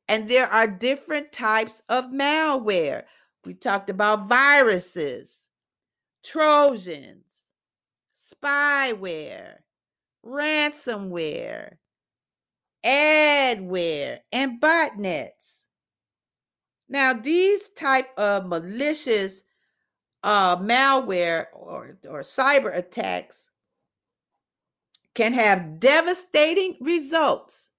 And 0.08 0.30
there 0.30 0.48
are 0.48 0.68
different 0.68 1.32
types 1.32 1.82
of 1.90 2.06
malware. 2.06 3.04
We 3.46 3.54
talked 3.54 3.90
about 3.90 4.28
viruses, 4.28 5.48
Trojans, 6.24 7.52
spyware, 8.16 9.58
ransomware, 10.26 11.78
adware, 12.86 14.20
and 14.32 14.62
botnets. 14.62 15.66
Now, 16.88 17.14
these 17.14 17.70
type 17.70 18.10
of 18.18 18.46
malicious 18.46 19.44
uh, 20.24 20.58
malware 20.58 21.48
or, 21.54 21.98
or 22.08 22.22
cyber 22.22 22.76
attacks 22.76 23.50
can 25.16 25.34
have 25.34 25.80
devastating 25.80 26.78
results. 26.82 27.70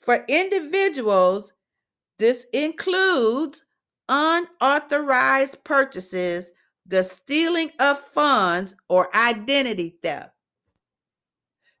For 0.00 0.24
individuals, 0.28 1.52
this 2.18 2.46
includes 2.52 3.64
unauthorized 4.08 5.62
purchases, 5.64 6.50
the 6.86 7.02
stealing 7.02 7.70
of 7.78 7.98
funds, 7.98 8.74
or 8.88 9.14
identity 9.14 9.98
theft. 10.02 10.30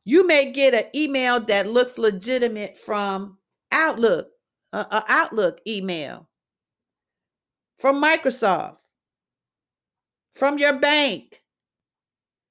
You 0.08 0.26
may 0.26 0.52
get 0.52 0.72
an 0.72 0.84
email 0.94 1.38
that 1.38 1.66
looks 1.66 1.98
legitimate 1.98 2.78
from 2.78 3.36
Outlook, 3.70 4.28
an 4.72 4.86
Outlook 4.90 5.58
email, 5.66 6.30
from 7.78 8.02
Microsoft, 8.02 8.78
from 10.34 10.56
your 10.56 10.78
bank, 10.78 11.42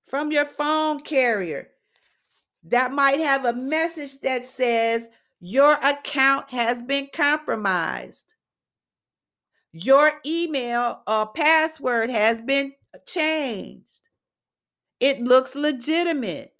from 0.05 0.31
your 0.31 0.45
phone 0.45 1.01
carrier 1.01 1.69
that 2.65 2.91
might 2.91 3.21
have 3.21 3.45
a 3.45 3.53
message 3.53 4.19
that 4.19 4.45
says 4.45 5.07
your 5.39 5.79
account 5.83 6.51
has 6.51 6.83
been 6.83 7.09
compromised. 7.11 8.35
Your 9.73 10.11
email 10.27 11.01
or 11.07 11.25
password 11.25 12.11
has 12.11 12.39
been 12.39 12.73
changed. 13.07 14.09
It 14.99 15.23
looks 15.23 15.55
legitimate. 15.55 16.53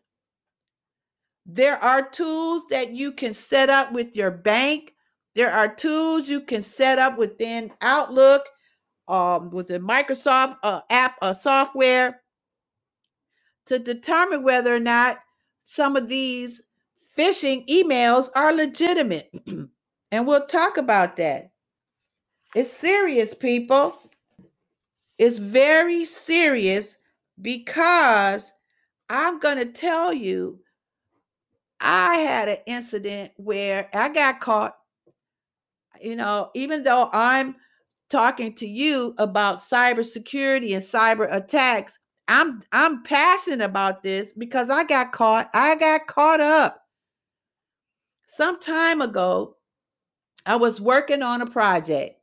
There 1.48 1.84
are 1.84 2.10
tools 2.10 2.68
that 2.72 2.92
you 2.94 3.14
can 3.14 3.36
set 3.36 3.70
up 3.70 3.94
with 3.94 4.18
your 4.18 4.32
bank. 4.32 4.96
There 5.36 5.52
are 5.54 5.74
tools 5.74 6.30
you 6.30 6.42
can 6.42 6.64
set 6.64 7.00
up 7.00 7.18
within 7.20 7.72
Outlook, 7.82 8.44
um, 9.08 9.52
within 9.52 9.84
Microsoft 9.84 10.58
uh, 10.64 10.82
app 10.90 11.18
uh, 11.22 11.34
software 11.34 12.22
to 13.68 13.80
determine 13.80 14.44
whether 14.44 14.76
or 14.76 14.80
not 14.82 15.20
some 15.66 15.98
of 15.98 16.10
these 16.10 16.64
phishing 17.18 17.68
emails 17.70 18.30
are 18.36 18.54
legitimate. 18.54 19.32
and 20.12 20.28
we'll 20.28 20.48
talk 20.48 20.78
about 20.78 21.18
that. 21.18 21.52
It's 22.56 22.72
serious, 22.74 23.34
people. 23.34 23.98
It's 25.20 25.40
very 25.40 26.06
serious 26.06 26.98
because 27.42 28.52
I'm 29.10 29.40
going 29.40 29.58
to 29.60 29.66
tell 29.66 30.14
you 30.14 30.60
I 31.80 32.16
had 32.18 32.50
an 32.50 32.58
incident 32.66 33.32
where 33.38 33.90
I 33.94 34.10
got 34.10 34.40
caught. 34.40 34.76
You 36.02 36.16
know, 36.16 36.52
even 36.54 36.84
though 36.84 37.10
I'm 37.12 37.56
talking 38.10 38.54
to 38.56 38.68
you 38.68 39.16
about 39.18 39.60
cybersecurity 39.60 40.74
and 40.76 40.84
cyber 40.84 41.32
attacks, 41.32 41.98
I'm 42.28 42.62
I'm 42.72 43.04
passionate 43.04 43.64
about 43.64 44.04
this 44.04 44.34
because 44.34 44.70
I 44.70 44.84
got 44.84 45.12
caught. 45.12 45.50
I 45.54 45.76
got 45.76 46.08
caught 46.08 46.42
up. 46.42 46.84
Some 48.28 48.60
time 48.60 49.02
ago, 49.02 49.56
I 50.46 50.58
was 50.58 50.82
working 50.82 51.22
on 51.22 51.42
a 51.42 51.46
project. 51.46 52.20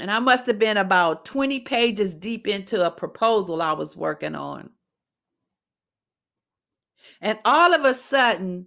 And 0.00 0.10
I 0.10 0.20
must 0.20 0.46
have 0.46 0.60
been 0.60 0.76
about 0.76 1.24
20 1.24 1.60
pages 1.60 2.14
deep 2.14 2.46
into 2.46 2.86
a 2.86 2.90
proposal 2.90 3.60
I 3.60 3.72
was 3.72 3.96
working 3.96 4.36
on. 4.36 4.70
And 7.20 7.38
all 7.44 7.74
of 7.74 7.84
a 7.84 7.94
sudden, 7.94 8.66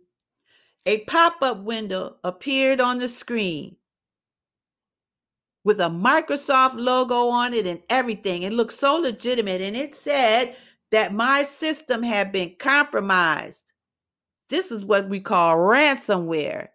a 0.86 1.00
pop 1.02 1.42
up 1.42 1.60
window 1.64 2.18
appeared 2.24 2.82
on 2.82 2.98
the 2.98 3.08
screen 3.08 3.78
with 5.64 5.80
a 5.80 5.90
Microsoft 5.90 6.76
logo 6.76 7.28
on 7.28 7.54
it 7.54 7.66
and 7.66 7.82
everything. 7.90 8.44
It 8.44 8.54
looked 8.54 8.74
so 8.74 8.96
legitimate. 8.96 9.62
And 9.62 9.76
it 9.76 9.96
said 9.96 10.56
that 10.92 11.14
my 11.14 11.44
system 11.44 12.04
had 12.04 12.32
been 12.32 12.56
compromised. 12.58 13.72
This 14.50 14.72
is 14.72 14.84
what 14.84 15.08
we 15.08 15.20
call 15.20 15.56
ransomware, 15.56 16.70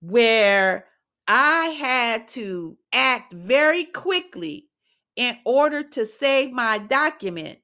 where 0.00 0.86
I 1.28 1.66
had 1.66 2.26
to 2.28 2.76
act 2.92 3.32
very 3.32 3.84
quickly 3.84 4.68
in 5.14 5.36
order 5.44 5.82
to 5.82 6.04
save 6.04 6.52
my 6.52 6.78
document. 6.78 7.58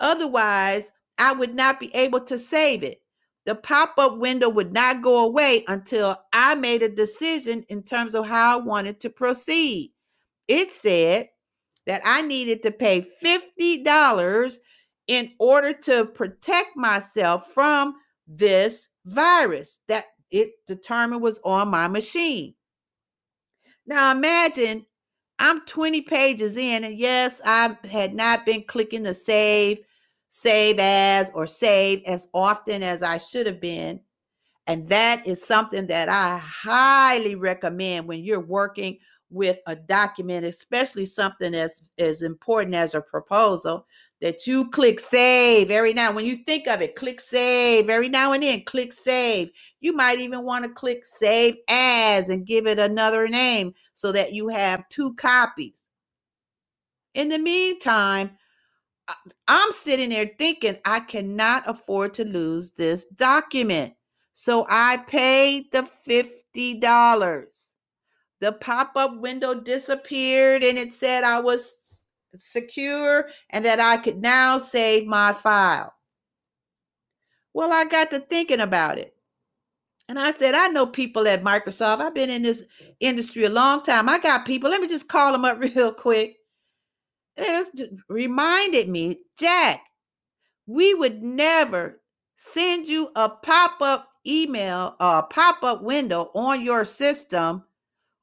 Otherwise, 0.00 0.90
I 1.18 1.32
would 1.32 1.54
not 1.54 1.80
be 1.80 1.94
able 1.94 2.20
to 2.20 2.38
save 2.38 2.82
it. 2.82 3.00
The 3.46 3.54
pop 3.54 3.94
up 3.96 4.18
window 4.18 4.48
would 4.48 4.72
not 4.72 5.02
go 5.02 5.24
away 5.24 5.64
until 5.68 6.16
I 6.32 6.56
made 6.56 6.82
a 6.82 6.88
decision 6.88 7.64
in 7.68 7.84
terms 7.84 8.14
of 8.14 8.26
how 8.26 8.58
I 8.58 8.62
wanted 8.62 9.00
to 9.00 9.10
proceed. 9.10 9.92
It 10.48 10.70
said 10.70 11.28
that 11.86 12.02
I 12.04 12.22
needed 12.22 12.62
to 12.64 12.72
pay 12.72 13.06
$50 13.24 14.58
in 15.06 15.32
order 15.38 15.72
to 15.72 16.06
protect 16.06 16.76
myself 16.76 17.52
from 17.52 17.94
this 18.26 18.88
virus 19.04 19.80
that 19.86 20.06
it 20.32 20.50
determined 20.66 21.22
was 21.22 21.40
on 21.44 21.68
my 21.68 21.86
machine. 21.86 22.54
Now 23.86 24.10
imagine 24.10 24.84
I'm 25.38 25.64
20 25.66 26.00
pages 26.02 26.56
in, 26.56 26.82
and 26.84 26.98
yes, 26.98 27.40
I 27.44 27.76
had 27.88 28.14
not 28.14 28.44
been 28.44 28.64
clicking 28.64 29.04
the 29.04 29.14
save 29.14 29.78
save 30.36 30.78
as 30.78 31.30
or 31.30 31.46
save 31.46 32.02
as 32.04 32.28
often 32.34 32.82
as 32.82 33.02
I 33.02 33.16
should 33.16 33.46
have 33.46 33.58
been. 33.58 33.98
And 34.66 34.86
that 34.88 35.26
is 35.26 35.42
something 35.42 35.86
that 35.86 36.10
I 36.10 36.36
highly 36.36 37.36
recommend 37.36 38.06
when 38.06 38.22
you're 38.22 38.38
working 38.38 38.98
with 39.30 39.60
a 39.66 39.74
document, 39.74 40.44
especially 40.44 41.06
something 41.06 41.54
as, 41.54 41.82
as 41.96 42.20
important 42.20 42.74
as 42.74 42.94
a 42.94 43.00
proposal, 43.00 43.86
that 44.20 44.46
you 44.46 44.68
click 44.68 45.00
save 45.00 45.70
every 45.70 45.94
now 45.94 46.12
when 46.12 46.26
you 46.26 46.36
think 46.36 46.68
of 46.68 46.82
it, 46.82 46.96
click 46.96 47.18
save 47.18 47.88
every 47.88 48.10
now 48.10 48.32
and 48.32 48.42
then, 48.42 48.62
click 48.64 48.92
save. 48.92 49.48
You 49.80 49.94
might 49.94 50.18
even 50.18 50.44
want 50.44 50.66
to 50.66 50.70
click 50.70 51.06
save 51.06 51.54
as 51.70 52.28
and 52.28 52.46
give 52.46 52.66
it 52.66 52.78
another 52.78 53.26
name 53.26 53.72
so 53.94 54.12
that 54.12 54.34
you 54.34 54.48
have 54.48 54.86
two 54.90 55.14
copies. 55.14 55.86
In 57.14 57.30
the 57.30 57.38
meantime, 57.38 58.36
I'm 59.46 59.72
sitting 59.72 60.10
there 60.10 60.30
thinking 60.38 60.78
I 60.84 61.00
cannot 61.00 61.68
afford 61.68 62.14
to 62.14 62.24
lose 62.24 62.72
this 62.72 63.06
document. 63.06 63.94
So 64.32 64.66
I 64.68 64.98
paid 64.98 65.70
the 65.72 65.88
$50. 66.06 67.72
The 68.40 68.52
pop 68.52 68.92
up 68.96 69.18
window 69.18 69.54
disappeared 69.54 70.62
and 70.62 70.76
it 70.76 70.92
said 70.92 71.24
I 71.24 71.40
was 71.40 72.04
secure 72.36 73.28
and 73.50 73.64
that 73.64 73.80
I 73.80 73.96
could 73.96 74.20
now 74.20 74.58
save 74.58 75.06
my 75.06 75.32
file. 75.32 75.94
Well, 77.54 77.72
I 77.72 77.86
got 77.86 78.10
to 78.10 78.20
thinking 78.20 78.60
about 78.60 78.98
it. 78.98 79.14
And 80.08 80.18
I 80.18 80.30
said, 80.30 80.54
I 80.54 80.68
know 80.68 80.86
people 80.86 81.26
at 81.26 81.42
Microsoft. 81.42 82.00
I've 82.00 82.14
been 82.14 82.30
in 82.30 82.42
this 82.42 82.62
industry 83.00 83.44
a 83.44 83.50
long 83.50 83.82
time. 83.82 84.08
I 84.08 84.18
got 84.18 84.46
people. 84.46 84.70
Let 84.70 84.80
me 84.80 84.88
just 84.88 85.08
call 85.08 85.32
them 85.32 85.44
up 85.44 85.58
real 85.60 85.92
quick 85.92 86.35
reminded 88.08 88.88
me, 88.88 89.18
Jack, 89.38 89.82
we 90.66 90.94
would 90.94 91.22
never 91.22 92.00
send 92.36 92.86
you 92.86 93.10
a 93.16 93.28
pop 93.28 93.80
up 93.80 94.08
email 94.26 94.96
or 95.00 95.18
a 95.18 95.22
pop 95.22 95.62
up 95.62 95.82
window 95.82 96.30
on 96.34 96.62
your 96.62 96.84
system 96.84 97.64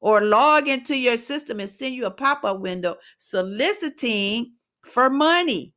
or 0.00 0.20
log 0.20 0.68
into 0.68 0.96
your 0.96 1.16
system 1.16 1.60
and 1.60 1.70
send 1.70 1.94
you 1.94 2.06
a 2.06 2.10
pop 2.10 2.44
up 2.44 2.60
window 2.60 2.96
soliciting 3.16 4.52
for 4.84 5.08
money. 5.08 5.72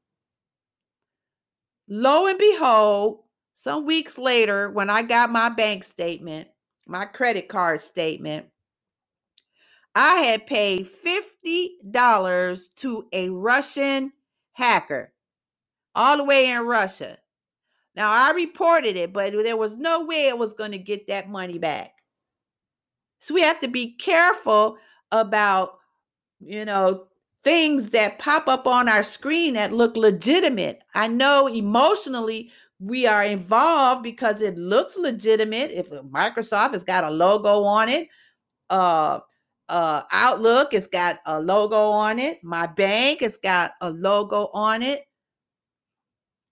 Lo 1.87 2.27
and 2.27 2.37
behold, 2.37 3.23
some 3.53 3.85
weeks 3.85 4.17
later, 4.17 4.69
when 4.69 4.89
I 4.89 5.01
got 5.01 5.31
my 5.31 5.49
bank 5.49 5.83
statement, 5.83 6.49
my 6.85 7.05
credit 7.05 7.47
card 7.47 7.81
statement, 7.81 8.47
I 9.97 10.17
had 10.17 10.47
paid 10.47 10.87
$50 10.87 12.75
to 12.77 13.07
a 13.13 13.29
Russian 13.29 14.13
hacker 14.53 15.11
all 15.95 16.17
the 16.17 16.23
way 16.23 16.51
in 16.51 16.67
Russia. 16.67 17.17
Now, 17.95 18.11
I 18.11 18.31
reported 18.31 18.95
it, 18.97 19.11
but 19.11 19.33
there 19.33 19.57
was 19.57 19.77
no 19.77 20.05
way 20.05 20.27
it 20.27 20.37
was 20.37 20.53
going 20.53 20.71
to 20.73 20.77
get 20.77 21.07
that 21.07 21.29
money 21.29 21.57
back. 21.57 21.93
So 23.19 23.33
we 23.33 23.41
have 23.41 23.59
to 23.61 23.67
be 23.67 23.93
careful 23.95 24.77
about, 25.11 25.79
you 26.39 26.65
know, 26.65 27.05
things 27.43 27.91
that 27.91 28.19
pop 28.19 28.47
up 28.47 28.67
on 28.67 28.89
our 28.89 29.03
screen 29.03 29.55
that 29.55 29.73
look 29.73 29.97
legitimate. 29.97 30.81
I 30.95 31.07
know 31.07 31.47
emotionally 31.47 32.51
we 32.79 33.07
are 33.07 33.23
involved 33.23 34.03
because 34.03 34.41
it 34.41 34.57
looks 34.57 34.97
legitimate. 34.97 35.71
If 35.71 35.89
Microsoft 35.89 36.73
has 36.73 36.83
got 36.83 37.03
a 37.05 37.09
logo 37.11 37.63
on 37.63 37.89
it, 37.89 38.07
uh, 38.69 39.21
uh, 39.69 40.03
Outlook, 40.11 40.73
it's 40.73 40.87
got 40.87 41.19
a 41.25 41.39
logo 41.41 41.89
on 41.89 42.19
it. 42.19 42.43
My 42.43 42.67
bank, 42.67 43.21
it's 43.21 43.37
got 43.37 43.71
a 43.81 43.89
logo 43.89 44.49
on 44.53 44.81
it. 44.81 45.03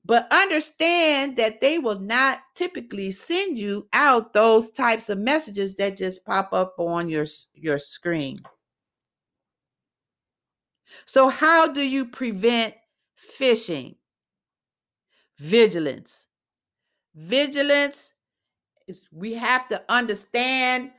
But 0.04 0.28
understand 0.32 1.38
that 1.38 1.62
they 1.62 1.80
will 1.80 2.00
not 2.00 2.40
typically 2.54 3.10
send 3.10 3.58
you 3.58 3.88
out 3.92 4.34
those 4.34 4.70
types 4.70 5.10
of 5.10 5.18
messages 5.18 5.76
that 5.76 5.98
just 5.98 6.24
pop 6.26 6.54
up 6.54 6.76
on 6.78 7.10
your, 7.10 7.26
your 7.56 7.80
screen. 7.80 8.42
So, 11.06 11.30
how 11.30 11.72
do 11.72 11.82
you 11.82 12.06
prevent 12.06 12.76
phishing? 13.40 13.96
Vigilance. 15.40 16.28
Vigilance, 17.16 18.14
we 19.12 19.34
have 19.34 19.68
to 19.70 19.84
understand 19.90 20.92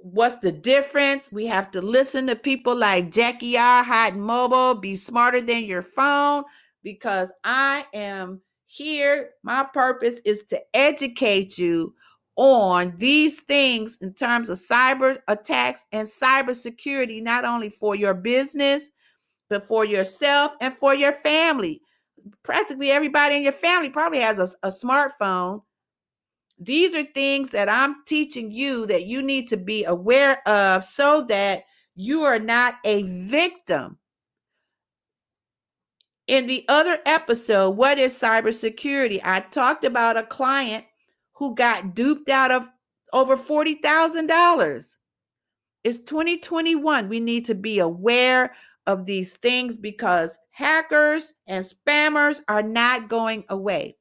what's 0.00 0.36
the 0.36 0.52
difference? 0.52 1.30
We 1.32 1.46
have 1.46 1.70
to 1.72 1.80
listen 1.80 2.26
to 2.28 2.36
people 2.36 2.74
like 2.74 3.10
Jackie 3.10 3.56
R. 3.56 3.82
Hot 3.82 4.16
Mobile, 4.16 4.74
be 4.74 4.96
smarter 4.96 5.40
than 5.40 5.64
your 5.64 5.82
phone, 5.82 6.44
because 6.82 7.32
I 7.44 7.84
am 7.94 8.40
here. 8.66 9.30
My 9.42 9.66
purpose 9.72 10.20
is 10.24 10.44
to 10.44 10.60
educate 10.74 11.58
you 11.58 11.94
on 12.36 12.94
these 12.96 13.40
things 13.40 13.98
in 14.00 14.14
terms 14.14 14.48
of 14.48 14.58
cyber 14.58 15.18
attacks 15.26 15.84
and 15.92 16.06
cyber 16.06 16.54
security, 16.54 17.20
not 17.20 17.44
only 17.44 17.68
for 17.68 17.96
your 17.96 18.14
business, 18.14 18.90
but 19.50 19.64
for 19.64 19.84
yourself 19.84 20.52
and 20.60 20.72
for 20.72 20.94
your 20.94 21.12
family. 21.12 21.80
Practically 22.42 22.90
everybody 22.90 23.36
in 23.36 23.42
your 23.42 23.52
family 23.52 23.88
probably 23.88 24.20
has 24.20 24.38
a, 24.38 24.48
a 24.62 24.70
smartphone. 24.70 25.62
These 26.58 26.94
are 26.94 27.04
things 27.04 27.50
that 27.50 27.68
I'm 27.68 28.04
teaching 28.04 28.50
you 28.50 28.86
that 28.86 29.06
you 29.06 29.22
need 29.22 29.48
to 29.48 29.56
be 29.56 29.84
aware 29.84 30.46
of 30.48 30.84
so 30.84 31.22
that 31.28 31.62
you 31.94 32.22
are 32.22 32.38
not 32.38 32.74
a 32.84 33.02
victim. 33.02 33.98
In 36.26 36.46
the 36.46 36.64
other 36.68 36.98
episode, 37.06 37.70
What 37.70 37.98
is 37.98 38.12
Cybersecurity? 38.12 39.20
I 39.24 39.40
talked 39.40 39.84
about 39.84 40.16
a 40.16 40.24
client 40.24 40.84
who 41.32 41.54
got 41.54 41.94
duped 41.94 42.28
out 42.28 42.50
of 42.50 42.68
over 43.12 43.36
$40,000. 43.36 44.96
It's 45.84 45.98
2021. 46.00 47.08
We 47.08 47.20
need 47.20 47.44
to 47.46 47.54
be 47.54 47.78
aware 47.78 48.54
of 48.86 49.06
these 49.06 49.36
things 49.36 49.78
because 49.78 50.38
hackers 50.50 51.34
and 51.46 51.64
spammers 51.64 52.40
are 52.48 52.62
not 52.62 53.08
going 53.08 53.44
away. 53.48 53.96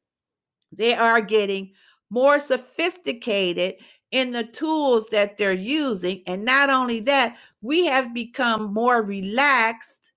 They 0.72 0.94
are 0.96 1.22
getting 1.22 1.72
more 2.10 2.40
sophisticated 2.40 3.76
in 4.12 4.32
the 4.32 4.44
tools 4.44 5.08
that 5.12 5.38
they're 5.38 5.54
using. 5.54 6.22
And 6.28 6.46
not 6.46 6.70
only 6.70 7.02
that, 7.02 7.38
we 7.62 7.86
have 7.86 8.14
become 8.14 8.74
more 8.74 9.02
relaxed 9.04 10.12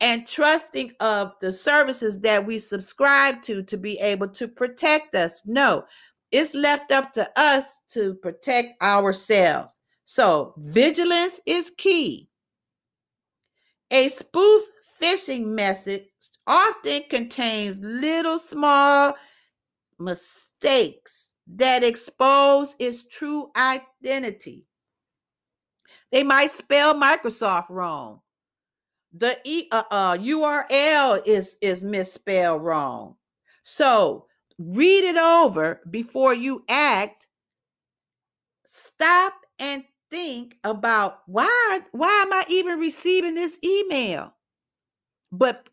and 0.00 0.26
trusting 0.26 0.92
of 1.00 1.32
the 1.40 1.52
services 1.52 2.20
that 2.20 2.44
we 2.44 2.58
subscribe 2.58 3.40
to 3.42 3.62
to 3.62 3.76
be 3.76 3.98
able 4.00 4.28
to 4.28 4.48
protect 4.48 5.14
us. 5.14 5.42
No, 5.46 5.84
it's 6.32 6.54
left 6.54 6.90
up 6.92 7.12
to 7.12 7.30
us 7.36 7.80
to 7.90 8.14
protect 8.16 8.82
ourselves. 8.82 9.76
So, 10.04 10.54
vigilance 10.58 11.40
is 11.46 11.72
key. 11.78 12.28
A 13.90 14.08
spoof 14.08 14.62
phishing 15.00 15.46
message 15.46 16.08
often 16.46 17.02
contains 17.08 17.78
little 17.80 18.38
small 18.38 19.14
mistakes 19.98 21.34
that 21.54 21.84
expose 21.84 22.76
its 22.78 23.02
true 23.02 23.50
identity. 23.56 24.64
They 26.10 26.22
might 26.22 26.50
spell 26.50 26.94
Microsoft 26.94 27.68
wrong 27.70 28.20
the 29.14 29.38
e, 29.44 29.68
uh, 29.70 29.82
uh, 29.90 30.16
URL 30.16 31.22
is 31.26 31.56
is 31.60 31.84
misspelled 31.84 32.62
wrong. 32.62 33.16
So 33.62 34.26
read 34.58 35.04
it 35.04 35.16
over 35.16 35.80
before 35.90 36.34
you 36.34 36.64
act. 36.68 37.26
Stop 38.64 39.34
and 39.58 39.84
think 40.10 40.56
about 40.64 41.20
why 41.26 41.80
why 41.92 42.22
am 42.26 42.32
I 42.32 42.44
even 42.48 42.78
receiving 42.78 43.34
this 43.34 43.58
email? 43.62 44.32
But 45.30 45.66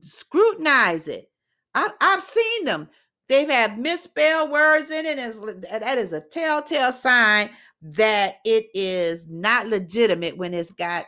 scrutinize 0.00 1.08
it. 1.08 1.30
I've, 1.74 1.92
I've 2.00 2.22
seen 2.22 2.64
them. 2.64 2.88
They've 3.28 3.48
had 3.48 3.78
misspelled 3.78 4.50
words 4.50 4.90
in 4.90 5.04
it. 5.06 5.18
And 5.18 5.62
that 5.62 5.98
is 5.98 6.12
a 6.12 6.20
telltale 6.20 6.92
sign 6.92 7.50
that 7.82 8.36
it 8.44 8.66
is 8.74 9.28
not 9.28 9.68
legitimate 9.68 10.36
when 10.36 10.54
it's 10.54 10.72
got 10.72 11.04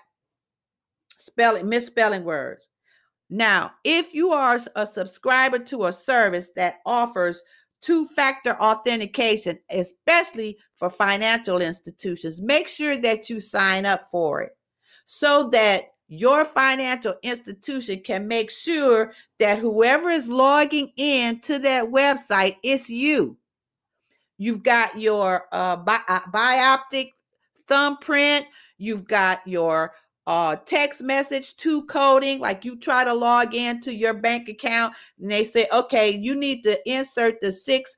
spelling 1.18 1.68
misspelling 1.68 2.24
words. 2.24 2.68
Now, 3.28 3.72
if 3.85 4.12
you 4.12 4.33
are 4.33 4.59
a 4.76 4.87
subscriber 4.87 5.59
to 5.61 5.85
a 5.85 5.92
service 5.92 6.50
that 6.56 6.80
offers 6.85 7.42
two 7.80 8.06
factor 8.06 8.54
authentication, 8.61 9.59
especially 9.70 10.59
for 10.76 10.90
financial 10.90 11.61
institutions, 11.62 12.42
make 12.42 12.68
sure 12.68 12.98
that 12.98 13.30
you 13.30 13.40
sign 13.40 13.87
up 13.87 14.02
for 14.11 14.42
it 14.42 14.52
so 15.06 15.48
that 15.50 15.89
your 16.11 16.44
financial 16.44 17.14
institution 17.23 18.01
can 18.01 18.27
make 18.27 18.51
sure 18.51 19.12
that 19.38 19.61
whoever 19.61 20.11
is 20.11 20.29
logging 20.29 20.92
in 20.96 21.38
to 21.38 21.61
that 21.61 21.85
website 21.85 22.57
is 22.64 22.90
you. 22.90 23.37
You've 24.37 24.64
got 24.64 24.99
your 24.99 25.46
uh, 25.53 25.77
bi- 25.77 26.01
uh, 26.09 26.23
bioptic 26.33 27.12
thumbprint, 27.68 28.44
you've 28.77 29.07
got 29.07 29.46
your 29.46 29.92
uh, 30.27 30.57
text 30.64 31.01
message 31.01 31.57
to 31.59 31.85
coding, 31.85 32.40
like 32.40 32.64
you 32.64 32.77
try 32.77 33.05
to 33.05 33.14
log 33.14 33.55
into 33.55 33.94
your 33.94 34.14
bank 34.14 34.49
account 34.49 34.92
and 35.20 35.31
they 35.31 35.44
say, 35.44 35.68
okay, 35.73 36.11
you 36.11 36.35
need 36.35 36.64
to 36.64 36.77
insert 36.90 37.40
the 37.40 37.53
six 37.53 37.96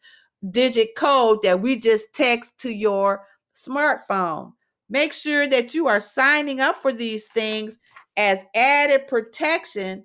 digit 0.50 0.94
code 0.96 1.40
that 1.42 1.58
we 1.58 1.78
just 1.78 2.12
text 2.12 2.58
to 2.58 2.70
your 2.70 3.24
smartphone. 3.54 4.52
Make 4.90 5.14
sure 5.14 5.46
that 5.46 5.72
you 5.72 5.86
are 5.86 6.00
signing 6.00 6.60
up 6.60 6.76
for 6.76 6.92
these 6.92 7.28
things 7.28 7.78
as 8.16 8.44
added 8.54 9.08
protection 9.08 10.04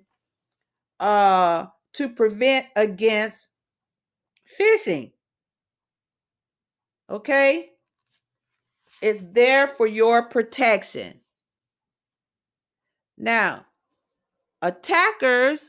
uh, 1.00 1.66
to 1.94 2.08
prevent 2.08 2.66
against 2.76 3.48
phishing. 4.58 5.12
Okay? 7.10 7.70
It's 9.00 9.24
there 9.32 9.68
for 9.68 9.86
your 9.86 10.28
protection. 10.28 11.20
Now, 13.16 13.66
attackers 14.62 15.68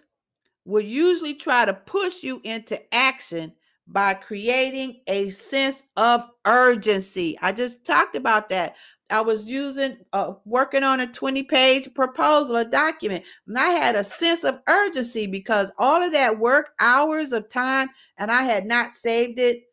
will 0.65 0.81
usually 0.81 1.33
try 1.33 1.65
to 1.65 1.73
push 1.73 2.23
you 2.23 2.41
into 2.43 2.81
action 2.93 3.53
by 3.87 4.13
creating 4.13 5.01
a 5.07 5.29
sense 5.29 5.83
of 5.97 6.23
urgency. 6.45 7.37
I 7.41 7.51
just 7.51 7.85
talked 7.85 8.15
about 8.15 8.49
that. 8.49 8.75
I 9.09 9.21
was 9.21 9.45
using, 9.45 9.97
uh, 10.13 10.33
working 10.45 10.83
on 10.83 10.99
a 10.99 11.07
20 11.11 11.43
page 11.43 11.93
proposal, 11.93 12.57
a 12.57 12.65
document, 12.65 13.23
and 13.47 13.57
I 13.57 13.69
had 13.69 13.95
a 13.95 14.03
sense 14.03 14.43
of 14.43 14.61
urgency 14.67 15.27
because 15.27 15.71
all 15.77 16.03
of 16.03 16.11
that 16.13 16.37
work, 16.39 16.71
hours 16.79 17.31
of 17.31 17.49
time, 17.49 17.89
and 18.17 18.31
I 18.31 18.43
had 18.43 18.65
not 18.65 18.93
saved 18.93 19.39
it. 19.39 19.63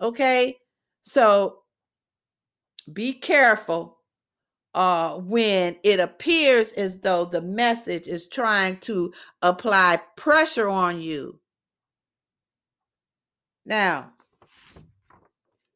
Okay. 0.00 0.56
So 1.02 1.62
be 2.92 3.14
careful 3.14 3.98
uh, 4.74 5.16
when 5.16 5.76
it 5.82 6.00
appears 6.00 6.72
as 6.72 7.00
though 7.00 7.24
the 7.24 7.40
message 7.40 8.06
is 8.06 8.26
trying 8.26 8.78
to 8.78 9.12
apply 9.42 10.00
pressure 10.16 10.68
on 10.68 11.00
you. 11.00 11.40
Now, 13.64 14.12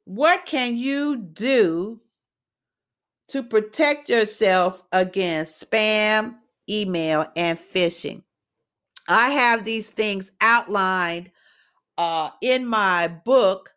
what 0.04 0.46
can 0.46 0.76
you 0.76 1.16
do 1.16 2.00
to 3.32 3.42
protect 3.42 4.10
yourself 4.10 4.82
against 4.92 5.68
spam, 5.70 6.36
email, 6.68 7.26
and 7.34 7.58
phishing? 7.58 8.22
I 9.08 9.30
have 9.30 9.64
these 9.64 9.90
things 9.90 10.32
outlined 10.40 11.30
uh, 11.96 12.30
in 12.42 12.66
my 12.66 13.08
book 13.08 13.70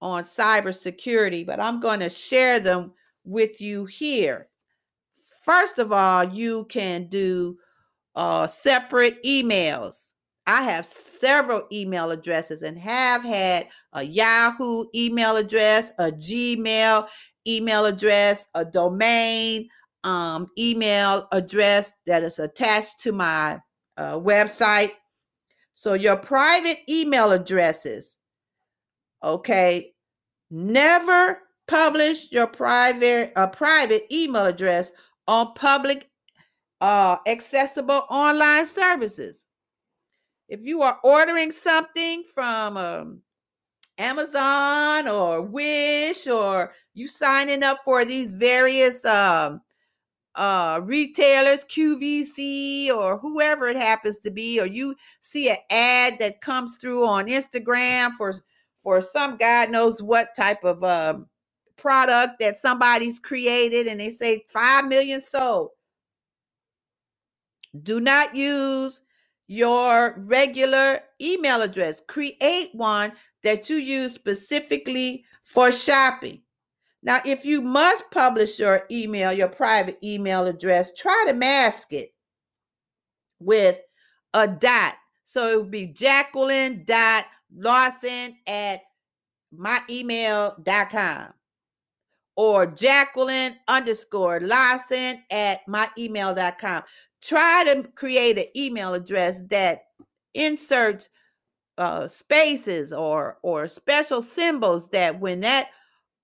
on 0.00 0.24
cybersecurity, 0.24 1.46
but 1.46 1.60
I'm 1.60 1.80
going 1.80 2.00
to 2.00 2.08
share 2.08 2.60
them 2.60 2.92
with 3.24 3.60
you 3.60 3.84
here. 3.84 4.48
First 5.44 5.78
of 5.78 5.92
all, 5.92 6.24
you 6.24 6.64
can 6.70 7.08
do 7.08 7.58
uh, 8.16 8.46
separate 8.46 9.22
emails. 9.22 10.12
I 10.46 10.62
have 10.62 10.86
several 10.86 11.64
email 11.70 12.10
addresses 12.10 12.62
and 12.62 12.78
have 12.78 13.22
had 13.22 13.68
a 13.92 14.02
Yahoo 14.02 14.86
email 14.94 15.36
address, 15.36 15.92
a 15.98 16.10
Gmail 16.10 17.06
email 17.48 17.86
address, 17.86 18.48
a 18.54 18.64
domain 18.64 19.68
um, 20.04 20.48
email 20.58 21.26
address 21.32 21.92
that 22.06 22.22
is 22.22 22.38
attached 22.38 23.00
to 23.00 23.12
my 23.12 23.58
uh, 23.96 24.14
website. 24.14 24.92
So, 25.74 25.94
your 25.94 26.16
private 26.16 26.78
email 26.88 27.32
addresses, 27.32 28.18
okay, 29.22 29.92
never 30.50 31.40
publish 31.66 32.32
your 32.32 32.46
private 32.46 33.32
uh, 33.36 33.46
private 33.46 34.04
email 34.12 34.46
address 34.46 34.90
on 35.26 35.54
public 35.54 36.08
uh, 36.80 37.16
accessible 37.26 38.04
online 38.10 38.66
services. 38.66 39.44
If 40.48 40.62
you 40.62 40.82
are 40.82 40.98
ordering 41.04 41.52
something 41.52 42.24
from 42.34 42.76
um, 42.76 43.22
Amazon 43.98 45.08
or 45.08 45.42
Wish, 45.42 46.26
or 46.28 46.72
you 46.94 47.08
signing 47.08 47.62
up 47.64 47.78
for 47.84 48.04
these 48.04 48.32
various 48.32 49.04
um, 49.04 49.62
uh, 50.36 50.80
retailers, 50.84 51.64
QVC, 51.64 52.90
or 52.90 53.18
whoever 53.18 53.66
it 53.68 53.76
happens 53.76 54.18
to 54.20 54.30
be, 54.30 54.60
or 54.60 54.66
you 54.66 54.96
see 55.22 55.50
an 55.50 55.56
ad 55.70 56.14
that 56.20 56.40
comes 56.40 56.78
through 56.78 57.06
on 57.06 57.26
Instagram 57.26 58.12
for 58.16 58.34
for 58.84 59.00
some 59.02 59.36
God 59.36 59.70
knows 59.70 60.02
what 60.02 60.34
type 60.36 60.64
of 60.64 60.84
um, 60.84 61.26
product 61.76 62.40
that 62.40 62.58
somebody's 62.58 63.18
created 63.20 63.86
and 63.86 64.00
they 64.00 64.10
say 64.10 64.44
5 64.48 64.86
million 64.88 65.20
sold. 65.20 65.70
Do 67.82 68.00
not 68.00 68.34
use 68.36 69.02
your 69.48 70.16
regular 70.26 71.00
email 71.20 71.62
address. 71.62 72.02
Create 72.08 72.70
one 72.74 73.12
that 73.42 73.70
you 73.70 73.76
use 73.76 74.12
specifically 74.14 75.24
for 75.44 75.72
shopping. 75.72 76.42
Now, 77.02 77.20
if 77.24 77.44
you 77.44 77.60
must 77.62 78.10
publish 78.10 78.58
your 78.58 78.82
email, 78.90 79.32
your 79.32 79.48
private 79.48 79.98
email 80.02 80.46
address, 80.46 80.92
try 80.94 81.24
to 81.28 81.34
mask 81.34 81.92
it 81.92 82.10
with 83.38 83.80
a 84.34 84.48
dot. 84.48 84.94
So 85.24 85.48
it 85.48 85.56
would 85.58 85.70
be 85.70 85.86
Jacqueline 85.86 86.84
dot 86.84 87.26
Lawson 87.54 88.36
at 88.46 88.80
myemail.com 89.56 91.32
or 92.36 92.66
Jacqueline 92.66 93.56
underscore 93.66 94.40
Lawson 94.40 95.22
at 95.30 95.60
myemail.com. 95.68 96.82
Try 97.20 97.64
to 97.64 97.88
create 97.94 98.38
an 98.38 98.46
email 98.56 98.94
address 98.94 99.42
that 99.48 99.86
inserts 100.34 101.08
uh, 101.78 102.06
spaces 102.06 102.92
or 102.92 103.38
or 103.42 103.66
special 103.66 104.20
symbols 104.20 104.90
that 104.90 105.18
when 105.18 105.40
that 105.40 105.68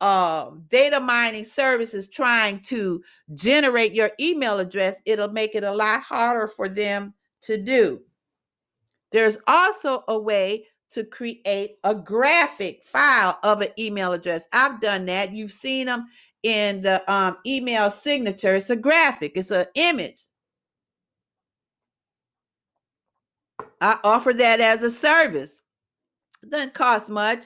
uh, 0.00 0.50
data 0.68 1.00
mining 1.00 1.44
service 1.44 1.94
is 1.94 2.08
trying 2.08 2.60
to 2.60 3.02
generate 3.34 3.94
your 3.94 4.10
email 4.20 4.58
address, 4.58 4.96
it'll 5.06 5.30
make 5.30 5.54
it 5.54 5.64
a 5.64 5.72
lot 5.72 6.02
harder 6.02 6.46
for 6.46 6.68
them 6.68 7.14
to 7.40 7.56
do. 7.56 8.00
There's 9.12 9.38
also 9.46 10.02
a 10.08 10.18
way 10.18 10.66
to 10.90 11.04
create 11.04 11.78
a 11.84 11.94
graphic 11.94 12.82
file 12.84 13.38
of 13.42 13.60
an 13.60 13.68
email 13.78 14.12
address. 14.12 14.46
I've 14.52 14.80
done 14.80 15.06
that. 15.06 15.32
You've 15.32 15.52
seen 15.52 15.86
them 15.86 16.06
in 16.42 16.82
the 16.82 17.10
um, 17.10 17.38
email 17.46 17.90
signature. 17.90 18.56
It's 18.56 18.70
a 18.70 18.76
graphic, 18.76 19.32
it's 19.36 19.50
an 19.50 19.66
image. 19.74 20.24
I 23.80 23.98
offer 24.04 24.32
that 24.32 24.60
as 24.60 24.82
a 24.82 24.90
service. 24.90 25.60
It 26.42 26.50
doesn't 26.50 26.74
cost 26.74 27.08
much. 27.08 27.44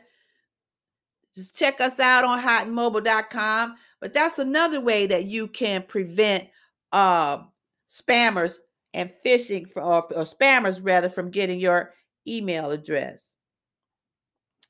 Just 1.36 1.56
check 1.56 1.80
us 1.80 2.00
out 2.00 2.24
on 2.24 2.40
hotandmobile.com. 2.40 3.76
But 4.00 4.12
that's 4.12 4.38
another 4.38 4.80
way 4.80 5.06
that 5.06 5.24
you 5.24 5.48
can 5.48 5.82
prevent 5.82 6.48
uh, 6.92 7.38
spammers 7.90 8.56
and 8.94 9.10
phishing 9.24 9.68
for, 9.70 9.82
or, 9.82 10.12
or 10.14 10.22
spammers 10.24 10.80
rather 10.82 11.08
from 11.08 11.30
getting 11.30 11.60
your 11.60 11.94
email 12.26 12.70
address. 12.70 13.34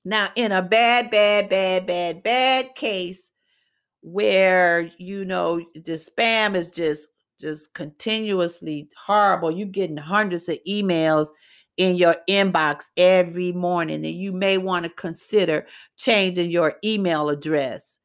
Now, 0.05 0.31
in 0.37 0.53
a 0.53 0.62
bad, 0.62 1.11
bad, 1.11 1.51
bad, 1.51 1.87
bad, 1.87 2.23
bad 2.23 2.75
case 2.75 3.31
where 4.01 4.90
you 4.99 5.25
know 5.25 5.59
the 5.75 5.92
spam 5.92 6.55
is 6.55 6.71
just 6.71 7.09
just 7.40 7.73
continuously 7.75 8.88
horrible, 9.07 9.51
you're 9.51 9.68
getting 9.68 9.97
hundreds 9.97 10.49
of 10.49 10.59
emails 10.66 11.29
in 11.79 11.97
your 11.97 12.17
inbox 12.29 12.87
every 12.99 13.53
morning, 13.53 14.05
and 14.05 14.17
you 14.17 14.33
may 14.33 14.59
want 14.59 14.85
to 14.85 14.91
consider 14.91 15.67
changing 15.97 16.51
your 16.51 16.75
email 16.85 17.31
address. 17.31 17.99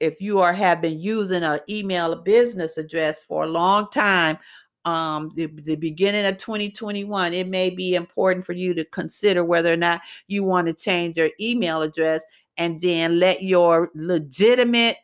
If 0.00 0.22
you 0.22 0.40
are 0.40 0.54
have 0.54 0.82
been 0.82 1.00
using 1.00 1.44
an 1.44 1.60
email 1.68 2.16
business 2.16 2.78
address 2.78 3.22
for 3.22 3.44
a 3.44 3.48
long 3.48 3.88
time, 3.90 4.38
um, 4.86 5.32
the, 5.36 5.46
the 5.46 5.76
beginning 5.76 6.26
of 6.26 6.38
2021, 6.38 7.34
it 7.34 7.48
may 7.48 7.70
be 7.70 7.94
important 7.94 8.46
for 8.46 8.54
you 8.54 8.74
to 8.74 8.84
consider 8.86 9.44
whether 9.44 9.72
or 9.72 9.76
not 9.76 10.00
you 10.26 10.44
want 10.44 10.66
to 10.68 10.72
change 10.72 11.18
your 11.18 11.30
email 11.40 11.82
address 11.82 12.24
and 12.56 12.80
then 12.80 13.18
let 13.20 13.42
your 13.42 13.90
legitimate 13.94 14.96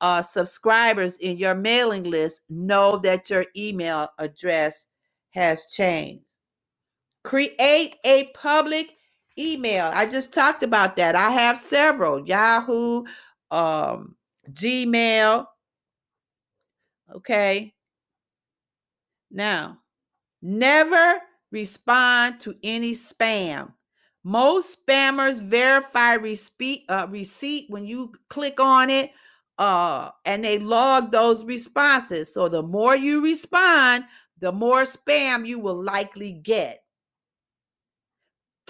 uh, 0.00 0.22
subscribers 0.22 1.16
in 1.18 1.36
your 1.36 1.54
mailing 1.54 2.04
list 2.04 2.42
know 2.50 2.98
that 2.98 3.30
your 3.30 3.46
email 3.56 4.08
address 4.18 4.86
has 5.30 5.66
changed. 5.66 6.24
Create 7.22 7.96
a 8.04 8.30
public 8.34 8.96
email. 9.38 9.90
I 9.92 10.06
just 10.06 10.32
talked 10.32 10.62
about 10.62 10.96
that. 10.96 11.14
I 11.14 11.30
have 11.30 11.58
several 11.58 12.26
Yahoo, 12.26 13.04
um, 13.50 14.16
Gmail. 14.52 15.46
Okay. 17.14 17.74
Now, 19.30 19.78
never 20.42 21.20
respond 21.52 22.40
to 22.40 22.54
any 22.62 22.92
spam. 22.92 23.72
Most 24.22 24.84
spammers 24.86 25.42
verify 25.42 26.14
receipt, 26.14 26.84
uh, 26.88 27.06
receipt 27.08 27.66
when 27.70 27.86
you 27.86 28.12
click 28.28 28.60
on 28.60 28.90
it, 28.90 29.10
uh, 29.58 30.10
and 30.24 30.44
they 30.44 30.58
log 30.58 31.10
those 31.10 31.44
responses. 31.44 32.32
So 32.32 32.48
the 32.48 32.62
more 32.62 32.96
you 32.96 33.22
respond, 33.22 34.04
the 34.38 34.52
more 34.52 34.82
spam 34.82 35.46
you 35.46 35.58
will 35.58 35.82
likely 35.82 36.32
get. 36.32 36.80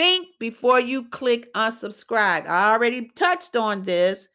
Think 0.01 0.29
before 0.39 0.81
you 0.81 1.11
click 1.11 1.53
unsubscribe. 1.53 2.49
I 2.49 2.73
already 2.73 3.11
touched 3.17 3.55
on 3.55 3.83
this 3.83 4.29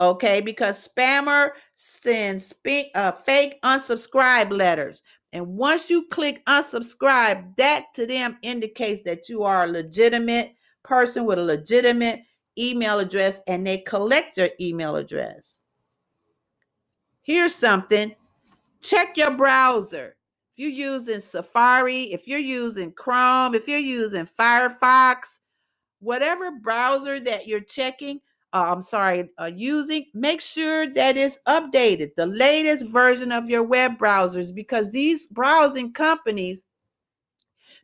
okay 0.00 0.40
because 0.40 0.88
spammer 0.88 1.50
sends 1.74 2.54
uh, 2.94 3.12
fake 3.12 3.60
unsubscribe 3.62 4.50
letters 4.50 5.02
and 5.34 5.46
once 5.46 5.90
you 5.90 6.06
click 6.08 6.42
unsubscribe, 6.46 7.54
that 7.56 7.84
to 7.96 8.06
them 8.06 8.38
indicates 8.40 9.02
that 9.02 9.28
you 9.28 9.42
are 9.42 9.64
a 9.64 9.70
legitimate 9.70 10.54
person 10.84 11.26
with 11.26 11.38
a 11.38 11.44
legitimate 11.44 12.20
email 12.58 12.98
address 12.98 13.42
and 13.46 13.66
they 13.66 13.76
collect 13.76 14.38
your 14.38 14.48
email 14.58 14.96
address. 14.96 15.64
Here's 17.20 17.54
something 17.54 18.14
check 18.80 19.18
your 19.18 19.32
browser. 19.32 20.16
If 20.56 20.60
you're 20.60 20.92
using 20.92 21.18
Safari, 21.18 22.12
if 22.12 22.28
you're 22.28 22.38
using 22.38 22.92
Chrome, 22.92 23.56
if 23.56 23.66
you're 23.66 23.76
using 23.76 24.28
Firefox, 24.38 25.40
whatever 25.98 26.52
browser 26.52 27.18
that 27.18 27.48
you're 27.48 27.58
checking, 27.58 28.20
uh, 28.52 28.72
I'm 28.72 28.82
sorry, 28.82 29.30
uh, 29.40 29.50
using, 29.52 30.06
make 30.14 30.40
sure 30.40 30.86
that 30.94 31.16
it's 31.16 31.40
updated, 31.48 32.14
the 32.16 32.26
latest 32.26 32.86
version 32.86 33.32
of 33.32 33.50
your 33.50 33.64
web 33.64 33.98
browsers, 33.98 34.54
because 34.54 34.92
these 34.92 35.26
browsing 35.26 35.92
companies, 35.92 36.62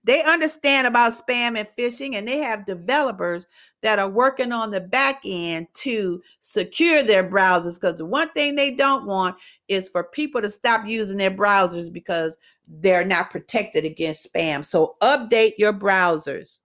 they 0.04 0.22
understand 0.22 0.86
about 0.86 1.12
spam 1.12 1.58
and 1.58 1.68
phishing, 1.78 2.14
and 2.14 2.26
they 2.26 2.38
have 2.38 2.64
developers 2.64 3.46
that 3.82 3.98
are 3.98 4.08
working 4.08 4.50
on 4.50 4.70
the 4.70 4.80
back 4.80 5.20
end 5.26 5.68
to 5.74 6.22
secure 6.40 7.02
their 7.02 7.28
browsers. 7.28 7.78
Because 7.78 7.96
the 7.96 8.06
one 8.06 8.30
thing 8.30 8.54
they 8.54 8.74
don't 8.74 9.06
want 9.06 9.36
is 9.68 9.90
for 9.90 10.04
people 10.04 10.40
to 10.40 10.48
stop 10.48 10.86
using 10.86 11.18
their 11.18 11.30
browsers 11.30 11.92
because 11.92 12.38
they're 12.66 13.04
not 13.04 13.30
protected 13.30 13.84
against 13.84 14.32
spam. 14.32 14.64
So 14.64 14.96
update 15.02 15.54
your 15.58 15.74
browsers. 15.74 16.60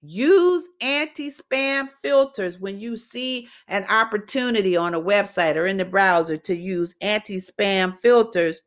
Use 0.00 0.68
anti 0.82 1.30
spam 1.30 1.88
filters 2.02 2.58
when 2.58 2.78
you 2.78 2.96
see 2.96 3.48
an 3.68 3.84
opportunity 3.84 4.76
on 4.76 4.94
a 4.94 5.00
website 5.00 5.56
or 5.56 5.66
in 5.66 5.78
the 5.78 5.84
browser 5.84 6.36
to 6.36 6.56
use 6.56 6.94
anti 7.00 7.36
spam 7.36 7.98
filters. 7.98 8.62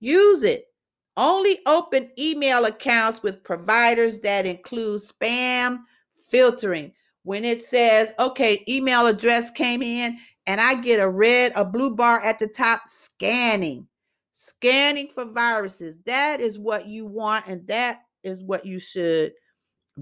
Use 0.00 0.42
it. 0.42 0.67
Only 1.18 1.58
open 1.66 2.10
email 2.16 2.64
accounts 2.64 3.24
with 3.24 3.42
providers 3.42 4.20
that 4.20 4.46
include 4.46 5.00
spam 5.00 5.80
filtering. 6.30 6.92
When 7.24 7.44
it 7.44 7.64
says, 7.64 8.12
okay, 8.20 8.64
email 8.68 9.08
address 9.08 9.50
came 9.50 9.82
in 9.82 10.16
and 10.46 10.60
I 10.60 10.80
get 10.80 11.00
a 11.00 11.08
red, 11.08 11.52
a 11.56 11.64
blue 11.64 11.90
bar 11.90 12.24
at 12.24 12.38
the 12.38 12.46
top, 12.46 12.82
scanning. 12.86 13.88
Scanning 14.32 15.08
for 15.12 15.24
viruses. 15.24 15.98
That 16.06 16.40
is 16.40 16.56
what 16.56 16.86
you 16.86 17.04
want, 17.04 17.48
and 17.48 17.66
that 17.66 18.02
is 18.22 18.40
what 18.40 18.64
you 18.64 18.78
should 18.78 19.32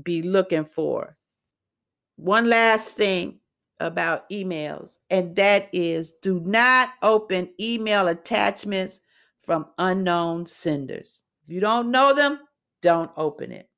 be 0.02 0.20
looking 0.20 0.66
for. 0.66 1.16
One 2.16 2.50
last 2.50 2.90
thing 2.90 3.40
about 3.80 4.28
emails, 4.28 4.98
and 5.08 5.34
that 5.36 5.70
is 5.72 6.12
do 6.20 6.40
not 6.40 6.90
open 7.00 7.48
email 7.58 8.08
attachments 8.08 9.00
from 9.46 9.66
unknown 9.78 10.44
senders. 10.44 11.22
If 11.46 11.54
you 11.54 11.60
don't 11.60 11.90
know 11.90 12.12
them, 12.14 12.40
don't 12.82 13.10
open 13.16 13.52
it. 13.52 13.70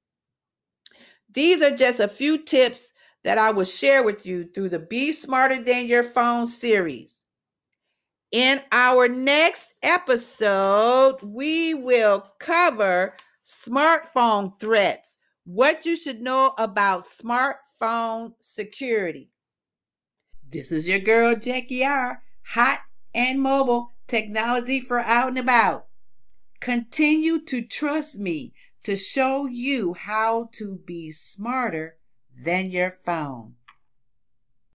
These 1.31 1.63
are 1.63 1.77
just 1.77 2.01
a 2.01 2.09
few 2.09 2.39
tips 2.39 2.93
that 3.23 3.39
I 3.39 3.51
will 3.51 3.65
share 3.65 4.03
with 4.03 4.25
you 4.25 4.49
through 4.55 4.71
the 4.71 4.79
Be 4.79 5.13
Smarter 5.13 5.63
Than 5.63 5.87
Your 5.87 6.05
Phone 6.05 6.47
series. 6.47 7.21
In 8.33 8.61
our 8.73 9.09
next 9.09 9.75
episode, 9.83 11.17
we 11.23 11.75
will 11.75 12.25
cover 12.39 13.15
smartphone 13.45 14.59
threats 14.61 15.17
what 15.45 15.87
you 15.87 15.97
should 15.97 16.21
know 16.21 16.53
about 16.59 17.05
smartphone 17.05 18.33
security. 18.41 19.31
This 20.51 20.73
is 20.73 20.87
your 20.89 20.99
girl, 20.99 21.37
Jackie 21.37 21.85
R. 21.85 22.23
Hot 22.49 22.81
and 23.15 23.41
mobile 23.41 23.93
technology 24.09 24.81
for 24.81 24.99
out 24.99 25.29
and 25.29 25.39
about. 25.39 25.87
Continue 26.61 27.41
to 27.45 27.63
trust 27.63 28.19
me 28.19 28.53
to 28.83 28.97
show 28.97 29.47
you 29.47 29.95
how 29.95 30.49
to 30.53 30.81
be 30.85 31.13
smarter 31.13 31.99
than 32.37 32.71
your 32.71 32.91
phone. 32.91 33.55